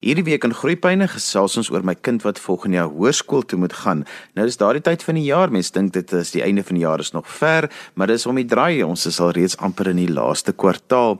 Hierdie 0.00 0.22
week 0.24 0.46
in 0.46 0.54
Groepyne 0.56 1.04
gesels 1.12 1.58
ons 1.60 1.68
oor 1.68 1.82
my 1.84 1.92
kind 1.92 2.22
wat 2.24 2.38
volgende 2.40 2.78
jaar 2.78 2.86
hoërskool 2.88 3.42
toe 3.44 3.58
moet 3.60 3.74
gaan. 3.82 4.06
Nou 4.32 4.46
dis 4.48 4.56
daardie 4.56 4.80
tyd 4.80 5.02
van 5.04 5.18
die 5.18 5.26
jaar, 5.26 5.52
mense 5.52 5.74
dink 5.74 5.92
dit 5.92 6.14
is 6.16 6.30
die 6.32 6.40
einde 6.40 6.64
van 6.64 6.78
die 6.78 6.86
jaar 6.86 7.04
is 7.04 7.12
nog 7.12 7.28
ver, 7.28 7.68
maar 8.00 8.08
dis 8.08 8.24
om 8.24 8.40
die 8.40 8.46
draai. 8.48 8.80
Ons 8.86 9.04
is 9.10 9.18
al 9.20 9.34
reeds 9.36 9.58
amper 9.60 9.90
in 9.92 10.00
die 10.00 10.08
laaste 10.08 10.56
kwartaal. 10.56 11.18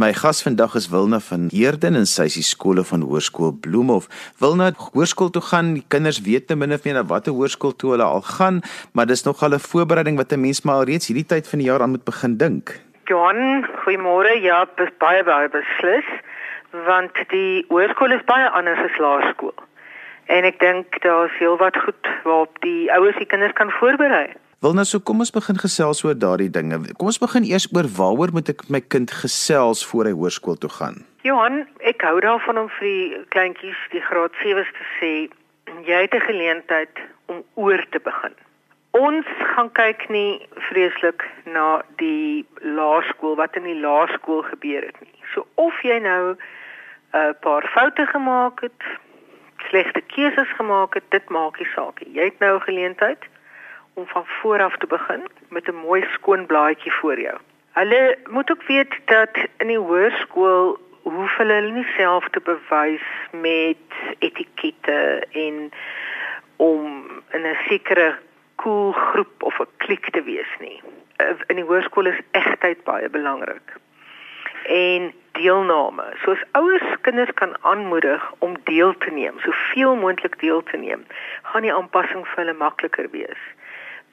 My 0.00 0.14
gas 0.16 0.40
vandag 0.48 0.78
is 0.80 0.88
Wilna 0.88 1.20
van 1.28 1.50
Heerden 1.52 2.00
en 2.00 2.08
sy 2.08 2.30
is 2.32 2.40
die 2.40 2.46
skole 2.54 2.86
van 2.88 3.04
Hoërskool 3.04 3.52
Bloemhof. 3.68 4.08
Wilna 4.40 4.70
hoërskool 4.80 5.28
toe 5.36 5.44
gaan, 5.52 5.74
die 5.76 5.84
kinders 5.92 6.24
weet 6.24 6.48
ten 6.48 6.64
minste 6.64 6.88
meer 6.88 7.02
na 7.02 7.04
watter 7.04 7.36
hoërskool 7.36 7.76
toe 7.76 7.98
hulle 7.98 8.08
al 8.08 8.24
gaan, 8.32 8.64
maar 8.96 9.12
dis 9.12 9.28
nog 9.28 9.44
al 9.44 9.60
'n 9.60 9.60
voorbereiding 9.60 10.16
wat 10.16 10.32
'n 10.32 10.40
mens 10.40 10.64
maar 10.64 10.88
reeds 10.88 11.12
hierdie 11.12 11.28
tyd 11.28 11.44
van 11.46 11.58
die 11.58 11.68
jaar 11.68 11.82
aan 11.82 11.92
moet 12.00 12.08
begin 12.08 12.40
dink. 12.40 12.80
Johan, 13.04 13.68
goeiemôre. 13.84 14.40
Ja, 14.40 14.64
baie 14.98 15.22
baie 15.22 15.48
beslis 15.52 16.08
want 16.86 17.12
die 17.28 17.64
hoërskool 17.68 18.12
is 18.16 18.24
baie 18.24 18.48
anders 18.48 18.80
as 18.80 18.98
laerskool. 18.98 19.54
En 20.32 20.44
ek 20.48 20.60
dink 20.60 21.00
daar's 21.02 21.34
heel 21.38 21.56
wat 21.60 21.76
goed 21.76 22.08
waarop 22.24 22.56
die 22.64 22.92
ouers 22.92 23.18
die 23.18 23.28
kinders 23.28 23.52
kan 23.58 23.70
voorberei. 23.70 24.32
Wil 24.62 24.76
nou 24.78 24.84
so 24.86 25.02
kom 25.02 25.18
ons 25.24 25.34
begin 25.34 25.58
gesels 25.58 26.04
oor 26.06 26.14
daardie 26.14 26.50
dinge. 26.50 26.78
Kom 26.94 27.10
ons 27.10 27.18
begin 27.18 27.44
eers 27.44 27.66
oor 27.74 27.88
waaroor 27.96 28.30
moet 28.32 28.52
ek 28.52 28.62
my 28.70 28.80
kind 28.94 29.10
gesels 29.10 29.82
voor 29.90 30.06
hy 30.06 30.14
hoërskool 30.14 30.60
toe 30.62 30.70
gaan? 30.70 31.02
Johan, 31.26 31.64
ek 31.82 32.04
hou 32.06 32.20
daarvan 32.22 32.60
om 32.64 32.68
vir 32.78 32.86
die 32.86 33.24
kleintjies, 33.34 33.80
die 33.90 34.02
graad 34.06 34.34
7's 34.42 34.70
te 34.78 34.86
sê 35.00 35.12
jy 35.86 35.98
het 36.06 36.14
'n 36.14 36.26
geleentheid 36.30 37.02
om 37.26 37.42
oor 37.54 37.82
te 37.90 37.98
begin. 37.98 38.34
Ons 38.92 39.26
gaan 39.54 39.70
kyk 39.72 40.08
nie 40.08 40.46
vreeslik 40.68 41.24
na 41.44 41.82
die 41.96 42.46
laerskool 42.60 43.36
wat 43.36 43.56
in 43.56 43.64
die 43.64 43.80
laerskool 43.80 44.42
gebeur 44.42 44.82
het 44.86 45.00
nie. 45.00 45.18
So 45.34 45.46
of 45.54 45.74
jy 45.82 45.98
nou 45.98 46.36
'n 47.12 47.34
paar 47.40 47.66
foute 47.74 48.06
gemaak 48.06 48.60
het, 48.60 48.82
slegte 49.56 50.00
keuses 50.00 50.52
gemaak 50.56 50.94
het, 50.94 51.04
dit 51.08 51.28
maak 51.28 51.58
nie 51.58 51.68
saak 51.74 52.00
nie. 52.00 52.14
Jy 52.14 52.24
het 52.24 52.38
nou 52.38 52.56
'n 52.56 52.68
geleentheid 52.68 53.22
om 53.94 54.06
van 54.06 54.24
voor 54.26 54.62
af 54.62 54.76
te 54.76 54.86
begin 54.86 55.22
met 55.48 55.68
'n 55.68 55.74
mooi 55.74 56.04
skoon 56.12 56.46
blaadjie 56.46 56.92
voor 56.92 57.20
jou. 57.20 57.38
Hulle 57.72 58.18
moet 58.30 58.50
ook 58.50 58.62
weet 58.62 58.94
dat 59.04 59.36
in 59.56 59.66
die 59.66 59.78
hoërskool 59.78 60.78
hoef 61.02 61.36
hulle 61.36 61.60
nie 61.60 61.86
self 61.96 62.28
te 62.28 62.40
bewys 62.40 63.06
met 63.30 63.86
etikette 64.18 65.26
en 65.30 65.70
om 66.56 67.10
in 67.30 67.46
'n 67.46 67.58
sekere 67.68 68.18
cool 68.56 68.92
groep 68.92 69.42
of 69.42 69.60
'n 69.60 69.68
klik 69.76 70.10
te 70.10 70.22
wees 70.22 70.52
nie. 70.58 70.82
In 71.46 71.56
die 71.56 71.64
hoërskool 71.64 72.06
is 72.06 72.20
egtheid 72.30 72.84
baie 72.84 73.08
belangrik 73.08 73.80
en 74.66 75.12
deelname. 75.32 76.04
Soos 76.24 76.42
ouers 76.52 76.96
kinders 77.00 77.32
kan 77.34 77.54
aanmoedig 77.60 78.32
om 78.38 78.56
deel 78.64 78.96
te 78.98 79.10
neem, 79.10 79.38
soveel 79.40 79.96
moontlik 79.96 80.40
deel 80.40 80.62
te 80.62 80.76
neem, 80.76 81.06
gaan 81.42 81.66
die 81.66 81.74
aanpassing 81.74 82.26
vir 82.26 82.44
hulle 82.44 82.56
makliker 82.58 83.08
wees. 83.10 83.46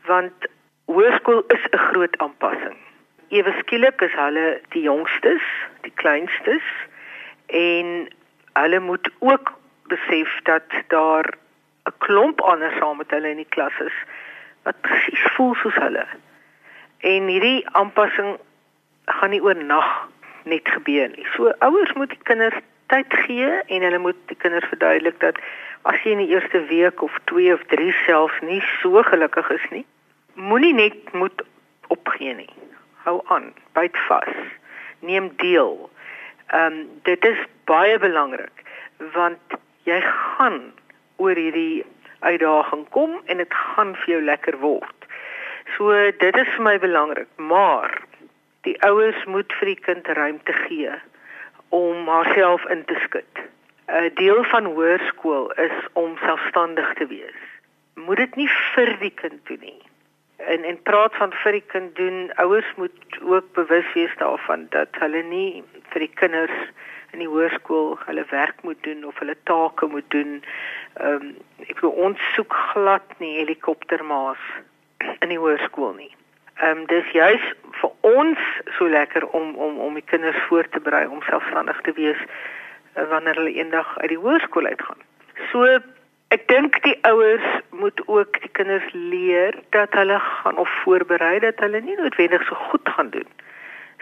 Want 0.08 0.48
hoërskool 0.86 1.44
is 1.56 1.66
'n 1.72 1.84
groot 1.90 2.18
aanpassing. 2.18 2.78
Ewe 3.30 3.54
skielik 3.60 4.02
is 4.02 4.14
hulle 4.14 4.62
die 4.70 4.82
jongstes, 4.82 5.46
die 5.82 5.94
kleinstes 5.96 6.66
en 7.48 8.10
hulle 8.54 8.80
moet 8.80 9.10
ook 9.20 9.54
besef 9.88 10.40
dat 10.44 10.66
daar 10.88 11.26
'n 11.86 11.98
klomp 11.98 12.42
ander 12.42 12.74
saam 12.80 12.98
met 12.98 13.12
hulle 13.12 13.30
in 13.30 13.44
die 13.44 13.54
klas 13.56 13.80
is 13.80 13.98
wat 14.64 14.82
presies 14.82 15.26
voel 15.36 15.56
soos 15.56 15.76
hulle. 15.76 16.06
En 16.98 17.28
hierdie 17.28 17.70
aanpassing 17.72 18.38
gaan 19.06 19.30
nie 19.30 19.44
oornag 19.44 20.10
net 20.50 20.68
gebeur 20.68 21.10
nie. 21.16 21.26
So 21.36 21.54
ouers 21.66 21.94
moet 21.98 22.14
die 22.14 22.24
kinders 22.30 22.58
tyd 22.90 23.14
gee 23.26 23.50
en 23.50 23.86
hulle 23.86 24.02
moet 24.02 24.18
die 24.32 24.38
kinders 24.38 24.68
verduidelik 24.72 25.20
dat 25.22 25.38
as 25.88 26.00
jy 26.04 26.16
in 26.16 26.24
die 26.24 26.34
eerste 26.34 26.62
week 26.72 27.04
of 27.06 27.16
2 27.32 27.54
of 27.54 27.64
3 27.74 27.94
selfs 28.06 28.42
nie 28.46 28.60
so 28.82 29.04
gelukkig 29.06 29.50
is 29.56 29.68
nie, 29.72 29.86
moenie 30.34 30.74
net 30.74 31.14
moet 31.14 31.44
opgee 31.94 32.34
nie. 32.36 32.50
Hou 33.06 33.20
aan, 33.34 33.54
byt 33.78 33.98
vas. 34.08 34.34
Neem 35.06 35.32
deel. 35.42 35.90
Ehm 36.50 36.82
um, 36.82 36.84
dit 37.08 37.26
is 37.26 37.40
baie 37.70 37.98
belangrik 38.02 38.66
want 39.14 39.60
jy 39.88 40.00
gaan 40.04 40.60
oor 41.24 41.38
hierdie 41.38 41.86
uitdaging 42.20 42.84
kom 42.96 43.20
en 43.26 43.38
dit 43.38 43.54
gaan 43.54 43.94
vir 44.02 44.16
jou 44.16 44.22
lekker 44.24 44.58
word. 44.60 45.08
So 45.78 45.94
dit 45.94 46.36
is 46.42 46.50
vir 46.56 46.66
my 46.66 46.76
belangrik, 46.82 47.30
maar 47.38 47.94
die 48.68 48.76
ouers 48.84 49.26
moet 49.26 49.54
vir 49.60 49.74
die 49.74 49.80
kind 49.88 50.08
ruimte 50.08 50.54
gee 50.66 50.92
om 51.70 52.08
haarself 52.08 52.66
in 52.74 52.86
te 52.86 52.98
skud. 53.06 53.46
'n 53.90 54.12
Deel 54.16 54.44
van 54.44 54.66
hoërskool 54.66 55.52
is 55.52 55.78
om 55.94 56.18
selfstandig 56.18 56.94
te 56.94 57.08
wees. 57.08 57.40
Moet 57.96 58.18
dit 58.18 58.36
nie 58.36 58.50
vir 58.74 58.98
die 59.00 59.14
kind 59.22 59.46
doen 59.46 59.60
nie. 59.62 59.82
En 60.38 60.64
en 60.64 60.82
praat 60.82 61.16
van 61.16 61.34
vir 61.44 61.52
die 61.52 61.68
kind 61.68 61.96
doen, 61.96 62.32
ouers 62.36 62.70
moet 62.76 63.20
ook 63.22 63.54
bewus 63.54 63.94
wees 63.94 64.16
daarvan 64.18 64.68
dat 64.70 64.88
hulle 65.02 65.24
nie 65.24 65.64
vir 65.90 66.00
die 66.00 66.14
kinders 66.22 66.60
in 67.12 67.20
die 67.20 67.28
hoërskool 67.28 67.98
hulle 68.06 68.26
werk 68.30 68.62
moet 68.64 68.84
doen 68.84 69.04
of 69.06 69.20
hulle 69.20 69.36
take 69.44 69.88
moet 69.88 70.10
doen. 70.10 70.44
Ehm 70.94 71.14
um, 71.14 71.36
ek 71.68 71.82
wil 71.82 71.92
ons 71.92 72.22
soek 72.36 72.54
glad 72.54 73.20
nie 73.20 73.36
helikoptermaas 73.42 74.46
in 75.20 75.30
die 75.34 75.42
hoërskool 75.42 75.94
nie. 75.98 76.14
Ehm 76.60 76.78
um, 76.78 76.86
dis 76.92 77.12
juis 77.16 77.44
vir 77.82 77.92
ons 78.02 78.40
so 78.78 78.88
lekker 78.88 79.28
om 79.28 79.56
om 79.56 79.78
om 79.80 79.94
die 79.94 80.08
kinders 80.12 80.40
voor 80.48 80.68
te 80.70 80.80
berei 80.80 81.06
om 81.08 81.22
selfstandig 81.22 81.82
te 81.82 81.94
wees 81.96 82.20
uh, 82.26 83.06
wanneer 83.10 83.40
hulle 83.40 83.54
eendag 83.56 83.98
uit 83.98 84.10
die 84.10 84.20
hoërskool 84.20 84.66
uitgaan. 84.66 85.00
So 85.52 85.80
ek 86.36 86.44
dink 86.52 86.82
die 86.84 86.98
ouers 87.08 87.48
moet 87.72 88.02
ook 88.08 88.42
die 88.44 88.52
kinders 88.60 88.92
leer 88.92 89.56
dat 89.76 89.96
hulle 89.96 90.20
gaan 90.20 90.58
of 90.58 90.70
voorberei 90.84 91.40
dat 91.40 91.64
hulle 91.64 91.82
nie 91.82 91.96
noodwendig 91.96 92.44
so 92.48 92.56
goed 92.70 92.92
gaan 92.96 93.10
doen 93.16 93.30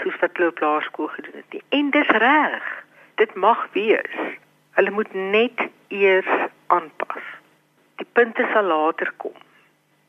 soos 0.01 0.18
wat 0.22 0.38
hulle 0.38 0.50
op 0.50 0.59
laerskool 0.59 1.07
gedoen 1.13 1.38
het 1.41 1.53
nie. 1.53 1.63
En 1.69 1.89
dis 1.89 2.09
reg. 2.25 2.66
Dit 3.22 3.34
mag 3.35 3.68
wees. 3.74 4.18
Hulle 4.78 4.91
moet 4.91 5.13
net 5.13 5.68
eers 5.88 6.29
aanpas. 6.68 7.25
Die 8.01 8.07
punte 8.13 8.45
sal 8.53 8.69
later 8.69 9.13
kom. 9.18 9.38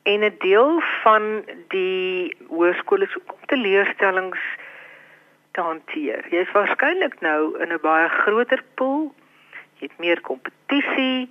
En 0.08 0.20
'n 0.24 0.36
deel 0.38 0.80
van 1.02 1.44
die 1.69 2.36
hoërskool 2.48 3.02
is 3.02 3.16
ook 3.16 3.32
om 3.32 3.46
te 3.46 3.56
leerstellings 3.56 4.41
te 5.50 5.60
hanteer. 5.60 6.24
Jy 6.30 6.41
is 6.46 6.52
waarskynlik 6.52 7.20
nou 7.20 7.58
in 7.62 7.72
'n 7.72 7.80
baie 7.82 8.08
groter 8.08 8.62
pool. 8.74 9.14
Jy 9.78 9.86
het 9.88 9.98
meer 9.98 10.20
kompetisie. 10.20 11.28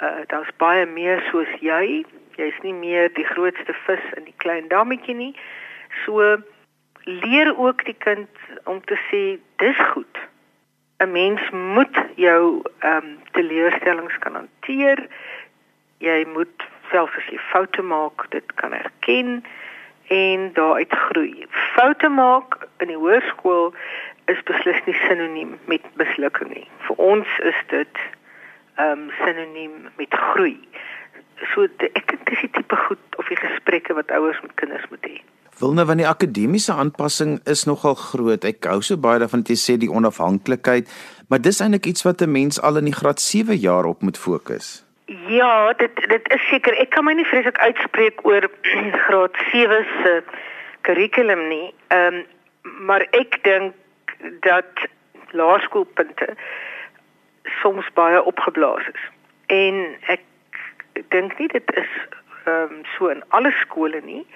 Uh 0.00 0.22
daar's 0.26 0.54
baie 0.56 0.86
meer 0.86 1.20
soos 1.30 1.52
jy. 1.60 2.04
Jy's 2.36 2.58
nie 2.62 2.72
meer 2.72 3.12
die 3.12 3.26
grootste 3.34 3.74
vis 3.84 4.04
in 4.16 4.24
die 4.24 4.36
klein 4.36 4.68
dammetjie 4.68 5.14
nie. 5.14 5.34
So 6.04 6.36
leer 7.04 7.58
ook 7.58 7.84
die 7.84 7.98
kind 7.98 8.30
om 8.64 8.84
te 8.84 8.98
sê 9.10 9.38
dis 9.56 9.78
goed. 9.92 10.16
'n 10.98 11.12
Mens 11.12 11.50
moet 11.50 11.96
jou 12.14 12.62
ehm 12.78 12.96
um, 12.96 13.18
teleurstellings 13.32 14.18
kan 14.18 14.34
hanteer. 14.34 15.08
Jy 15.98 16.26
moet 16.32 16.62
selfs 16.90 17.16
as 17.20 17.30
jy 17.32 17.38
foute 17.52 17.82
maak, 17.82 18.26
dit 18.30 18.54
kan 18.60 18.72
erken 18.72 19.42
en 20.08 20.50
daaruit 20.56 20.92
groei. 21.08 21.46
Foute 21.76 22.08
maak 22.08 22.56
in 22.82 22.92
die 22.92 23.00
hoërskool 23.00 23.74
is 24.32 24.40
beslis 24.48 24.80
nie 24.86 24.96
sinoniem 25.06 25.56
met 25.68 25.84
mislukking 26.00 26.52
nie. 26.52 26.66
Vir 26.86 27.02
ons 27.10 27.40
is 27.50 27.58
dit 27.72 28.04
ehm 28.78 29.08
um, 29.08 29.10
sinoniem 29.24 29.88
met 29.98 30.14
groei. 30.32 30.58
So 31.54 31.66
de, 31.80 31.90
ek 31.98 32.08
dink 32.10 32.24
dis 32.30 32.44
die 32.46 32.52
tipe 32.56 32.76
goed 32.86 33.18
of 33.20 33.28
die 33.30 33.38
gesprekke 33.38 33.96
wat 33.98 34.10
ouers 34.14 34.40
met 34.44 34.54
kinders 34.60 34.86
moet 34.92 35.04
hê. 35.06 35.18
Wilne 35.58 35.84
van 35.86 35.98
die 35.98 36.06
akademiese 36.06 36.72
aanpassing 36.78 37.40
is 37.50 37.64
nogal 37.66 37.96
groot. 37.98 38.44
Ek 38.46 38.68
hou 38.70 38.78
so 38.86 39.00
baie 39.00 39.18
daarvan 39.18 39.42
jy 39.46 39.56
sê 39.58 39.74
die 39.80 39.90
onafhanklikheid, 39.90 40.90
maar 41.28 41.42
dis 41.42 41.58
eintlik 41.64 41.90
iets 41.90 42.06
wat 42.06 42.22
'n 42.22 42.30
mens 42.30 42.60
al 42.62 42.78
in 42.78 42.86
die 42.86 42.98
graad 43.00 43.20
7 43.20 43.58
jaar 43.58 43.84
op 43.84 44.02
moet 44.02 44.18
fokus. 44.18 44.87
Ja, 45.08 45.72
dit 45.72 46.08
dit 46.08 46.28
is 46.32 46.48
seker. 46.48 46.74
Ek 46.76 46.90
kan 46.92 47.04
my 47.04 47.14
nie 47.16 47.24
vreeslik 47.24 47.56
uitspreek 47.64 48.18
oor 48.28 48.44
graad 49.04 49.38
7 49.48 49.78
se 50.02 50.12
kurrikulum 50.84 51.46
nie. 51.48 51.72
Ehm 51.88 52.18
um, 52.18 52.26
maar 52.84 53.06
ek 53.16 53.38
dink 53.42 53.72
dat 54.44 54.84
laerskoolpunte 55.32 56.26
soms 57.62 57.88
baie 57.96 58.20
opgeblaas 58.22 58.84
is. 58.92 59.06
En 59.46 59.80
ek 60.12 60.20
dink 61.16 61.38
nie 61.40 61.48
dit 61.56 61.72
is 61.80 61.96
ehm 62.44 62.76
um, 62.76 62.84
so 62.96 63.08
in 63.08 63.24
alle 63.28 63.54
skole 63.64 64.04
nie. 64.04 64.26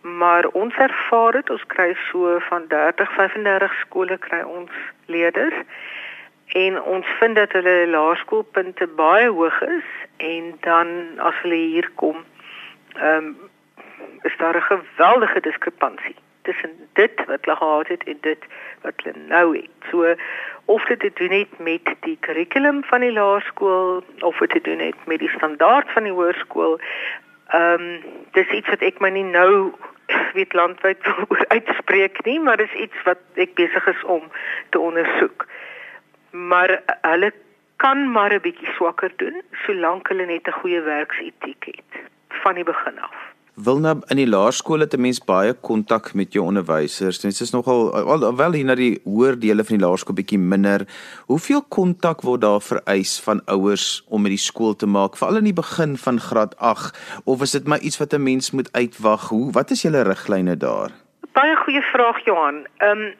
Maar 0.00 0.46
ons 0.46 0.78
ervaar 0.78 1.40
dit, 1.40 1.50
ons 1.50 1.66
kry 1.74 1.90
so 2.06 2.38
van 2.52 2.70
30, 2.70 3.10
35 3.18 3.78
skole 3.82 4.18
kry 4.28 4.44
ons 4.46 4.70
leerders 5.10 5.58
en 6.46 6.82
ons 6.82 7.06
vind 7.18 7.36
dat 7.36 7.52
hulle 7.52 7.86
laerskoolpunte 7.86 8.86
baie 8.86 9.28
hoog 9.28 9.60
is 9.60 9.88
en 10.16 10.54
dan 10.60 10.88
as 11.18 11.40
hulle 11.42 11.54
hier 11.54 11.90
kom, 11.94 12.24
ehm 12.94 13.16
um, 13.16 13.36
is 14.22 14.36
daar 14.36 14.56
'n 14.56 14.62
geweldige 14.72 15.40
diskrepansie 15.40 16.16
tussen 16.42 16.70
dit 16.92 17.24
wat 17.26 17.44
hulle 17.44 17.56
gehad 17.56 17.88
het 17.88 18.04
en 18.04 18.18
dit 18.20 18.42
wat 18.80 18.92
hulle 18.96 19.18
nou 19.28 19.56
het. 19.56 19.88
So 19.90 20.14
of 20.64 20.84
dit 20.84 21.00
te 21.00 21.10
doen 21.14 21.30
het 21.30 21.58
met 21.58 21.94
die 22.00 22.16
kurrikulum 22.20 22.84
van 22.84 23.00
die 23.00 23.12
laerskool 23.12 24.04
of 24.20 24.38
dit 24.38 24.50
te 24.50 24.60
doen 24.60 24.78
het 24.78 24.94
met 25.04 25.18
die 25.18 25.28
standaard 25.36 25.90
van 25.90 26.02
die 26.02 26.12
hoërskool. 26.12 26.80
Ehm 27.48 27.80
um, 27.80 28.02
dis 28.32 28.48
iets 28.48 28.68
wat 28.68 28.80
ek 28.80 28.98
my 28.98 29.08
nie 29.08 29.24
nou 29.24 29.72
weet 30.36 30.52
landwyd 30.52 31.06
oor 31.28 31.44
uitspreek 31.48 32.24
nie, 32.24 32.40
maar 32.40 32.56
dis 32.56 32.72
iets 32.72 33.02
wat 33.04 33.20
ek 33.34 33.54
besig 33.54 33.86
is 33.86 34.04
om 34.04 34.22
te 34.68 34.78
ondersoek. 34.78 35.46
Maar 36.34 36.82
hulle 37.00 37.32
kan 37.76 38.10
maar 38.10 38.32
'n 38.34 38.40
bietjie 38.42 38.72
swakker 38.76 39.12
doen 39.16 39.42
solank 39.66 40.08
hulle 40.08 40.26
net 40.26 40.46
'n 40.46 40.58
goeie 40.60 40.80
werksetiek 40.80 41.64
het 41.64 41.92
van 42.42 42.54
die 42.54 42.64
begin 42.64 42.98
af. 42.98 43.14
Wilna 43.54 43.92
in 44.10 44.18
die 44.18 44.26
laerskool 44.26 44.82
het 44.82 44.94
'n 44.94 45.00
mens 45.00 45.20
baie 45.24 45.52
kontak 45.52 46.14
met 46.14 46.32
jou 46.32 46.44
onderwysers. 46.44 47.18
Dit 47.18 47.40
is 47.40 47.50
nogal 47.50 47.94
alhoewel 47.94 48.52
hier 48.52 48.64
na 48.64 48.74
die 48.74 49.00
hoër 49.04 49.38
dele 49.38 49.64
van 49.64 49.76
die 49.76 49.86
laerskool 49.86 50.14
bietjie 50.14 50.38
minder. 50.38 50.86
Hoeveel 51.26 51.62
kontak 51.62 52.20
word 52.22 52.40
daar 52.40 52.60
vereis 52.60 53.20
van 53.20 53.44
ouers 53.44 54.04
om 54.08 54.22
met 54.22 54.30
die 54.30 54.38
skool 54.38 54.76
te 54.76 54.86
maak, 54.86 55.16
veral 55.16 55.36
in 55.36 55.44
die 55.44 55.52
begin 55.52 55.96
van 55.96 56.20
graad 56.20 56.56
8 56.56 56.98
of 57.24 57.42
is 57.42 57.50
dit 57.50 57.66
maar 57.66 57.80
iets 57.80 57.98
wat 57.98 58.12
'n 58.12 58.22
mens 58.22 58.50
moet 58.50 58.72
uitwag? 58.72 59.28
Hoe 59.28 59.52
wat 59.52 59.70
is 59.70 59.82
julle 59.82 60.02
riglyne 60.02 60.56
daar? 60.56 61.03
Baie 61.34 61.56
goeie 61.56 61.82
vraag 61.82 62.24
Johan. 62.24 62.66
Ehm 62.78 63.00
um, 63.00 63.14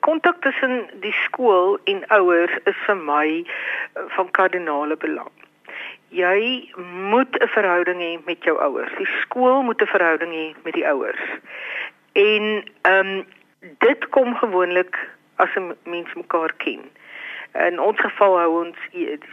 kontak 0.00 0.40
tussen 0.42 0.88
die 1.00 1.14
skool 1.24 1.78
en 1.84 2.02
ouers 2.08 2.54
is 2.64 2.78
vir 2.86 2.96
my 2.96 3.26
eh, 3.44 4.02
van 4.16 4.30
kardinale 4.30 4.96
belang 4.96 5.30
jy 6.12 6.68
moet 7.10 7.32
'n 7.40 7.48
verhouding 7.48 8.00
hê 8.00 8.20
met 8.24 8.44
jou 8.44 8.58
ouers. 8.58 8.92
Die 8.98 9.12
skool 9.20 9.62
moet 9.62 9.82
'n 9.82 9.86
verhouding 9.86 10.32
hê 10.32 10.54
met 10.64 10.74
die 10.74 10.86
ouers. 10.86 11.24
En 12.12 12.64
ehm 12.82 13.06
um, 13.06 13.26
dit 13.78 14.08
kom 14.08 14.36
gewoonlik 14.36 15.08
as 15.36 15.48
'n 15.54 15.76
mens 15.84 16.14
mekaar 16.14 16.52
ken. 16.56 16.82
In 17.52 17.80
ons 17.80 18.00
geval 18.00 18.38
hou 18.38 18.64
ons 18.64 18.76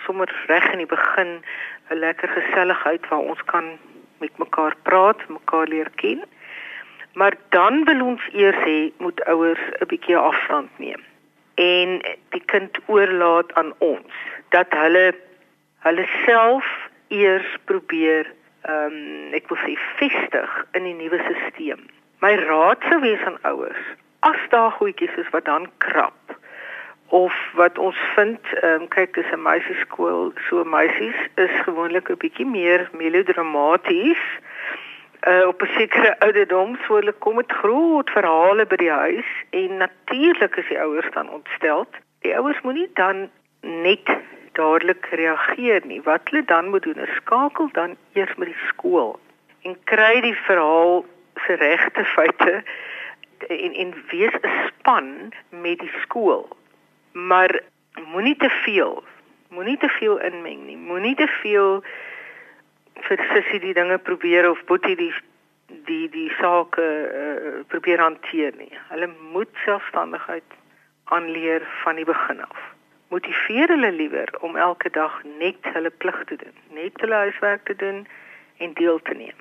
sommer 0.06 0.44
reg 0.48 0.72
in 0.72 0.78
die 0.78 0.94
begin 0.96 1.44
'n 1.90 2.00
lekker 2.00 2.30
geselligheid 2.30 3.08
waar 3.08 3.20
ons 3.32 3.44
kan 3.44 3.78
met 4.18 4.38
mekaar 4.38 4.76
praat, 4.84 5.28
mekaar 5.28 5.68
leer 5.68 5.90
ken. 5.96 6.24
Maar 7.14 7.36
dan 7.50 7.84
wil 7.84 8.02
ons 8.06 8.22
eers 8.32 8.62
hê 8.66 8.92
moet 8.98 9.24
ouers 9.26 9.64
'n 9.80 9.88
bietjie 9.88 10.18
afstand 10.18 10.70
neem 10.78 11.04
en 11.60 12.00
die 12.30 12.44
kind 12.46 12.78
oorlaat 12.86 13.54
aan 13.54 13.74
ons 13.78 14.20
dat 14.56 14.72
hulle 14.72 15.12
hulle 15.86 16.06
self 16.26 16.68
eers 17.08 17.50
probeer 17.66 18.28
ehm 18.68 18.96
um, 18.96 19.34
ek 19.38 19.48
wil 19.52 19.60
sê 19.64 19.76
vestig 20.00 20.56
in 20.78 20.84
die 20.84 20.96
nuwe 20.96 21.20
stelsel. 21.24 21.80
My 22.24 22.34
raad 22.36 22.84
sou 22.90 23.00
wees 23.04 23.22
aan 23.28 23.38
ouers, 23.48 23.84
as 24.28 24.40
daar 24.52 24.72
goedjies 24.76 25.16
is 25.22 25.30
wat 25.36 25.46
dan 25.48 25.70
krap 25.84 26.36
of 27.16 27.36
wat 27.56 27.80
ons 27.80 28.00
vind, 28.16 28.52
ehm 28.62 28.84
um, 28.84 28.88
kyk 28.96 29.16
dis 29.16 29.32
'n 29.36 29.42
meisieskool, 29.44 30.34
so 30.50 30.64
meisies 30.64 31.20
is 31.36 31.56
gewoonlik 31.68 32.12
'n 32.12 32.22
bietjie 32.24 32.46
meer 32.46 32.90
melodramaties. 32.94 34.24
Uh, 35.28 35.48
op 35.48 35.62
'n 35.62 35.74
sekere 35.78 36.20
ouderdom 36.20 36.76
sou 36.76 37.00
hulle 37.00 37.12
kom 37.12 37.36
met 37.36 37.52
groot 37.52 38.10
verhale 38.10 38.66
by 38.66 38.76
die 38.76 38.92
huis 38.92 39.26
en 39.50 39.78
natuurlik 39.78 40.56
is 40.56 40.68
die 40.68 40.80
ouers 40.80 41.12
dan 41.14 41.30
ontstel. 41.30 41.86
Die 42.22 42.36
ouers 42.38 42.62
moenie 42.62 42.90
dan 42.94 43.30
net 43.62 44.08
dadelik 44.52 45.06
reageer 45.12 45.82
nie. 45.86 46.02
Wat 46.02 46.22
hulle 46.24 46.46
dan 46.46 46.70
moet 46.70 46.84
doen 46.84 46.96
is 46.96 47.16
skakel 47.16 47.70
dan 47.72 47.96
eers 48.14 48.36
met 48.36 48.48
die 48.48 48.64
skool 48.68 49.20
en 49.62 49.76
kry 49.84 50.22
die 50.22 50.36
verhaal 50.36 51.06
se 51.36 51.54
regte 51.54 52.06
feite 52.06 52.64
en 53.48 53.74
en 53.74 53.94
wees 54.10 54.36
'n 54.42 54.56
span 54.68 55.34
met 55.50 55.80
die 55.80 55.92
skool. 56.02 56.48
Maar 57.12 57.60
moenie 58.14 58.38
te 58.38 58.50
veel 58.50 59.04
moenie 59.50 59.78
te 59.78 59.90
veel 59.90 60.20
inmeng 60.20 60.66
nie. 60.66 60.78
Moenie 60.78 61.16
te 61.16 61.28
veel 61.28 61.84
vir 63.08 63.26
sissie 63.34 63.60
die 63.60 63.74
dinge 63.74 63.98
probeer 63.98 64.50
of 64.50 64.64
boetie 64.66 64.96
die 64.96 65.14
die 65.86 66.10
die 66.10 66.32
sake 66.40 66.82
uh, 66.82 67.62
probeer 67.68 68.02
hanteer 68.02 68.56
nie. 68.58 68.72
Hulle 68.90 69.10
moet 69.34 69.50
selfstandigheid 69.66 70.58
aanleer 71.14 71.66
van 71.84 71.96
die 71.96 72.06
begin 72.06 72.42
af 72.42 72.70
motiveer 73.10 73.68
hulle 73.68 73.92
liewer 73.92 74.30
om 74.40 74.58
elke 74.58 74.90
dag 74.90 75.22
net 75.40 75.70
hulle 75.74 75.90
plig 75.90 76.24
te 76.30 76.36
doen, 76.36 76.56
net 76.78 77.02
hulle 77.02 77.22
huiswerk 77.26 77.66
te 77.66 77.76
doen 77.76 78.04
en 78.58 78.74
deel 78.74 79.02
te 79.02 79.16
neem. 79.18 79.40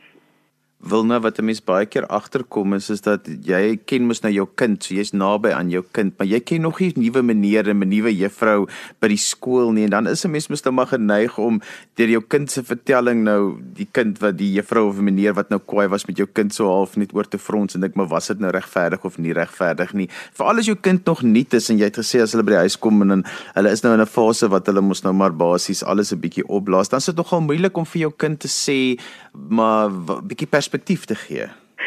Wilna 0.78 1.19
wat 1.20 1.38
'n 1.38 1.44
mens 1.44 1.60
baie 1.60 1.86
keer 1.86 2.06
agterkom 2.06 2.72
is 2.75 2.90
is 2.90 3.00
dat 3.00 3.26
jy 3.26 3.80
ken 3.84 4.06
mos 4.06 4.20
nou 4.22 4.32
jou 4.32 4.46
kind, 4.54 4.84
so 4.84 4.94
jy's 4.94 5.10
naby 5.10 5.50
aan 5.50 5.70
jou 5.70 5.82
kind, 5.92 6.14
maar 6.19 6.26
jy 6.26 6.40
ken 6.40 6.60
nog 6.62 6.78
nie 6.78 6.92
nuwe 6.94 7.22
meneere 7.22 7.70
en 7.70 7.78
nuwe 7.78 8.14
juffrou 8.14 8.69
by 9.00 9.08
die 9.08 9.16
skool 9.16 9.72
nie 9.72 9.84
en 9.84 9.90
dan 9.90 10.06
is 10.06 10.25
'n 10.25 10.30
mens 10.30 10.48
mos 10.48 10.62
nou 10.62 10.72
maar 10.75 10.86
geneig 10.86 11.36
om 11.38 11.60
deur 11.96 12.08
jou 12.08 12.20
kind 12.20 12.50
se 12.50 12.62
vertelling 12.62 13.25
nou 13.25 13.58
die 13.75 13.88
kind 13.92 14.19
wat 14.20 14.36
die 14.36 14.52
juffrou 14.52 14.88
of 14.88 15.00
meneer 15.00 15.34
wat 15.34 15.50
nou 15.50 15.58
kwaai 15.58 15.88
was 15.88 16.06
met 16.06 16.16
jou 16.16 16.26
kind 16.26 16.54
so 16.54 16.69
half 16.69 16.96
net 16.96 17.12
oor 17.12 17.24
te 17.24 17.38
frons 17.38 17.74
en 17.74 17.81
dink 17.81 17.96
maar 17.96 18.06
was 18.06 18.28
dit 18.28 18.38
nou 18.38 18.50
regverdig 18.50 19.04
of 19.04 19.19
nie 19.19 19.32
regverdig 19.32 19.92
nie. 19.94 20.08
Veral 20.32 20.58
as 20.58 20.66
jou 20.66 20.76
kind 20.76 21.04
nog 21.06 21.22
nuut 21.22 21.54
is 21.54 21.70
en 21.70 21.78
jy 21.78 21.84
het 21.84 21.98
gesê 21.98 22.22
as 22.22 22.32
hulle 22.32 22.44
by 22.44 22.52
die 22.52 22.69
huis 22.69 22.78
kom 22.78 23.02
en 23.02 23.08
dan 23.08 23.24
hulle 23.54 23.70
is 23.70 23.82
nou 23.82 23.94
in 23.94 24.00
'n 24.00 24.06
fase 24.06 24.48
wat 24.48 24.66
hulle 24.66 24.81
mos 24.81 25.02
nou 25.02 25.12
maar 25.12 25.32
basies 25.32 25.82
alles 25.82 26.12
'n 26.12 26.20
bietjie 26.20 26.46
opblaas, 26.46 26.88
dan 26.88 26.98
is 26.98 27.06
dit 27.06 27.16
nogal 27.16 27.40
moeilik 27.40 27.76
om 27.76 27.84
vir 27.84 28.00
jou 28.00 28.12
kind 28.16 28.38
te 28.38 28.48
sê 28.48 29.00
maar 29.32 29.90
bietjie 29.90 30.46
perspektief 30.69 31.05
te 31.05 31.15
gee. 31.15 31.47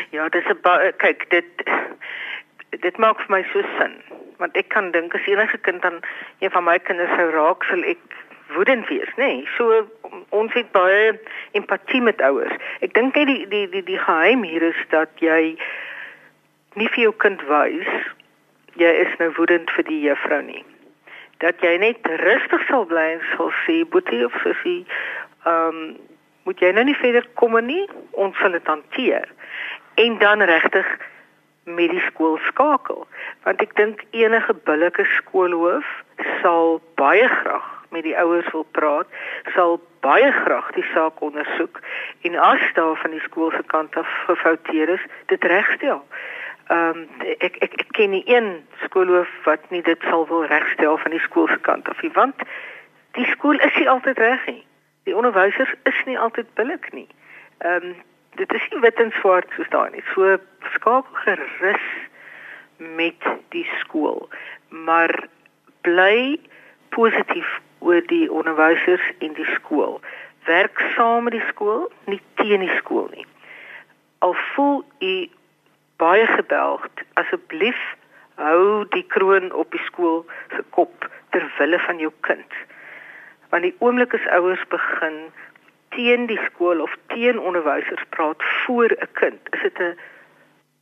Ja, 0.10 0.30
dis 0.30 0.46
'n 0.46 0.94
kyk 0.98 1.30
dit 1.30 1.50
dit 2.70 2.98
maak 2.98 3.18
vir 3.20 3.30
my 3.30 3.44
so 3.54 3.62
sin 3.78 3.94
want 4.38 4.58
ek 4.58 4.70
kan 4.70 4.92
dink 4.92 5.14
as 5.14 5.28
enige 5.28 5.58
kind 5.58 5.82
dan 5.82 6.00
een 6.40 6.52
van 6.52 6.64
my 6.64 6.80
kinders 6.80 7.16
sou 7.16 7.30
raak 7.30 7.64
sal 7.64 7.84
ek 7.84 7.98
woedend 8.56 8.88
wees, 8.88 9.10
nê? 9.16 9.16
Nee, 9.18 9.48
so 9.58 9.88
ons 10.30 10.54
het 10.54 10.72
baie 10.72 11.20
empatie 11.52 12.02
met 12.02 12.22
ouers. 12.22 12.54
Ek 12.82 12.94
dink 12.94 13.16
net 13.16 13.28
die 13.28 13.48
die 13.48 13.70
die 13.70 13.84
die 13.84 14.00
geheim 14.00 14.44
hier 14.44 14.62
is 14.62 14.82
dat 14.90 15.10
jy 15.16 15.58
nie 16.74 16.88
vir 16.88 17.04
jou 17.04 17.14
kind 17.18 17.42
wys 17.42 17.92
jy 18.76 18.92
is 19.06 19.18
nou 19.20 19.32
woedend 19.38 19.70
vir 19.72 19.84
die 19.84 20.02
juffrou 20.02 20.42
nie. 20.42 20.66
Dat 21.38 21.62
jy 21.62 21.78
net 21.78 21.98
rustig 22.06 22.66
sal 22.68 22.86
bly 22.86 23.12
en 23.14 23.22
sal 23.36 23.52
sê 23.66 23.84
boetie 23.86 24.26
of 24.26 24.34
sussie, 24.42 24.86
ehm 25.46 25.68
um, 25.68 26.11
moet 26.44 26.60
jy 26.60 26.72
nou 26.74 26.84
nie 26.88 26.98
verder 26.98 27.28
kom 27.40 27.58
nie, 27.66 27.86
ons 28.12 28.38
sal 28.42 28.56
dit 28.56 28.68
hanteer. 28.68 29.30
En 30.02 30.18
dan 30.18 30.42
regtig 30.42 30.88
met 31.64 31.92
die 31.94 32.02
skool 32.08 32.40
skakel, 32.48 33.06
want 33.46 33.62
ek 33.62 33.76
dink 33.78 34.02
enige 34.18 34.54
billike 34.66 35.06
skoolhoof 35.20 35.88
sal 36.42 36.80
baie 36.98 37.28
graag 37.30 37.68
met 37.92 38.06
die 38.08 38.16
ouers 38.18 38.48
wil 38.56 38.66
praat, 38.74 39.08
sal 39.54 39.78
baie 40.02 40.32
graag 40.32 40.72
die 40.74 40.86
saak 40.94 41.22
ondersoek 41.22 41.82
en 42.26 42.38
as 42.40 42.64
daar 42.74 42.96
van 43.04 43.14
die 43.14 43.22
skool 43.28 43.52
se 43.52 43.62
kant 43.74 43.96
af 44.00 44.10
gefouteer 44.30 44.90
is, 44.90 45.04
dit 45.30 45.44
regstel. 45.44 46.02
Ehm 46.72 47.04
um, 47.04 47.06
ek, 47.38 47.60
ek 47.62 47.78
ek 47.84 47.94
ken 47.98 48.16
nie 48.16 48.24
een 48.26 48.64
skoolhoof 48.88 49.30
wat 49.46 49.70
nie 49.70 49.84
dit 49.86 50.10
sal 50.10 50.26
wil 50.32 50.48
regstel 50.50 50.98
van 50.98 51.14
die 51.14 51.22
skool 51.22 51.48
se 51.52 51.60
kant 51.68 51.90
af 51.92 52.02
nie, 52.02 52.14
want 52.18 52.48
die 53.20 53.28
skool 53.36 53.60
is 53.60 53.76
nie 53.78 53.90
altyd 53.92 54.18
reg 54.18 54.46
nie 54.48 54.64
die 55.04 55.16
onderwysers 55.16 55.74
is 55.84 56.04
nie 56.06 56.20
altyd 56.20 56.54
billik 56.54 56.92
nie. 56.94 57.08
Ehm 57.58 57.92
um, 57.92 57.96
dit 58.40 58.54
is 58.54 58.68
nie 58.72 58.80
wit 58.80 59.00
en 59.04 59.12
swart 59.12 59.50
soos 59.56 59.70
daai 59.74 59.92
nie. 59.92 60.04
So 60.14 60.38
skakel 60.74 61.18
gerus 61.26 61.88
met 62.78 63.28
die 63.52 63.66
skool, 63.80 64.30
maar 64.70 65.12
bly 65.82 66.40
positief 66.96 67.60
oor 67.80 68.02
die 68.08 68.32
onderwysers 68.32 69.04
en 69.20 69.36
die 69.36 69.50
skool. 69.56 70.00
Werk 70.48 70.80
saam 70.96 71.28
met 71.28 71.36
die 71.36 71.48
skool, 71.50 71.90
nie 72.08 72.22
teen 72.40 72.64
die 72.64 72.78
skool 72.78 73.10
nie. 73.12 73.28
Al 74.24 74.34
voel 74.54 74.82
u 75.00 75.14
baie 76.02 76.26
gebelgd, 76.28 77.04
asseblief 77.20 77.82
hou 78.42 78.86
die 78.96 79.06
kroon 79.14 79.52
op 79.52 79.72
die 79.76 79.84
skool 79.86 80.24
se 80.56 80.64
kop 80.78 81.10
ter 81.36 81.46
wille 81.60 81.80
van 81.80 82.00
jou 82.02 82.14
kind 82.28 82.62
want 83.52 83.68
die 83.68 83.76
oomblik 83.80 84.14
as 84.18 84.28
ouers 84.38 84.64
begin 84.72 85.18
teen 85.96 86.26
die 86.26 86.40
skool 86.48 86.82
of 86.82 86.96
teen 87.14 87.40
onderwysers 87.40 88.04
praat 88.16 88.44
voor 88.64 88.90
'n 88.92 89.12
kind, 89.20 89.42
is 89.52 89.62
dit 89.62 89.80
'n 89.80 90.00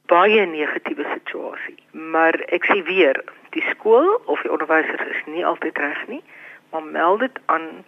baie 0.06 0.46
negatiewe 0.46 1.06
situasie. 1.14 1.78
Maar 1.92 2.34
ek 2.50 2.66
sê 2.66 2.84
weer, 2.84 3.24
die 3.50 3.66
skool 3.70 4.22
of 4.26 4.42
die 4.42 4.52
onderwysers 4.52 5.06
is 5.10 5.22
nie 5.26 5.46
altyd 5.46 5.78
reg 5.78 6.08
nie, 6.08 6.24
maar 6.72 6.84
meld 6.84 7.20
dit 7.20 7.40
aan 7.46 7.86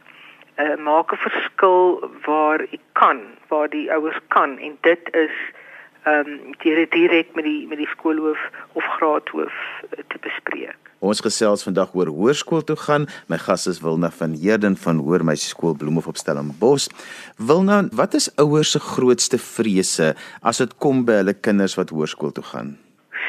uh, 0.58 0.76
maak 0.76 1.14
'n 1.14 1.18
verskil 1.18 2.10
waar 2.26 2.62
u 2.62 2.80
kan, 2.92 3.20
waar 3.48 3.70
die 3.70 3.92
ouers 3.92 4.20
kan 4.28 4.58
en 4.58 4.78
dit 4.82 5.14
is 5.14 5.36
ehm 6.04 6.28
um, 6.28 6.88
direk 6.90 7.36
met 7.36 7.44
die 7.44 7.68
met 7.68 7.78
die 7.78 7.88
skoolhoof 7.88 8.50
of 8.74 8.86
graadhoof 8.86 9.54
uh, 9.54 10.04
te 10.08 10.18
bespreek. 10.20 10.91
Ons 11.02 11.22
gesels 11.26 11.66
vandag 11.66 11.96
oor 11.98 12.12
hoërskool 12.14 12.62
toe 12.62 12.78
gaan. 12.78 13.08
My 13.28 13.38
gas 13.42 13.66
is 13.68 13.82
Wilna 13.82 14.12
van 14.14 14.38
Heerden 14.38 14.78
van 14.78 15.02
Hoërmeisie 15.02 15.50
Skool 15.50 15.74
Bloemhof 15.74 16.08
op 16.08 16.18
Stellenbosch. 16.22 16.88
Wilna, 17.38 17.84
wat 17.98 18.14
is 18.14 18.30
ouers 18.38 18.72
se 18.72 18.80
grootste 18.80 19.42
vrese 19.42 20.14
as 20.42 20.62
dit 20.62 20.78
kom 20.78 21.02
by 21.06 21.24
hulle 21.24 21.34
kinders 21.34 21.76
wat 21.80 21.90
hoërskool 21.90 22.32
toe 22.38 22.46
gaan? 22.54 22.78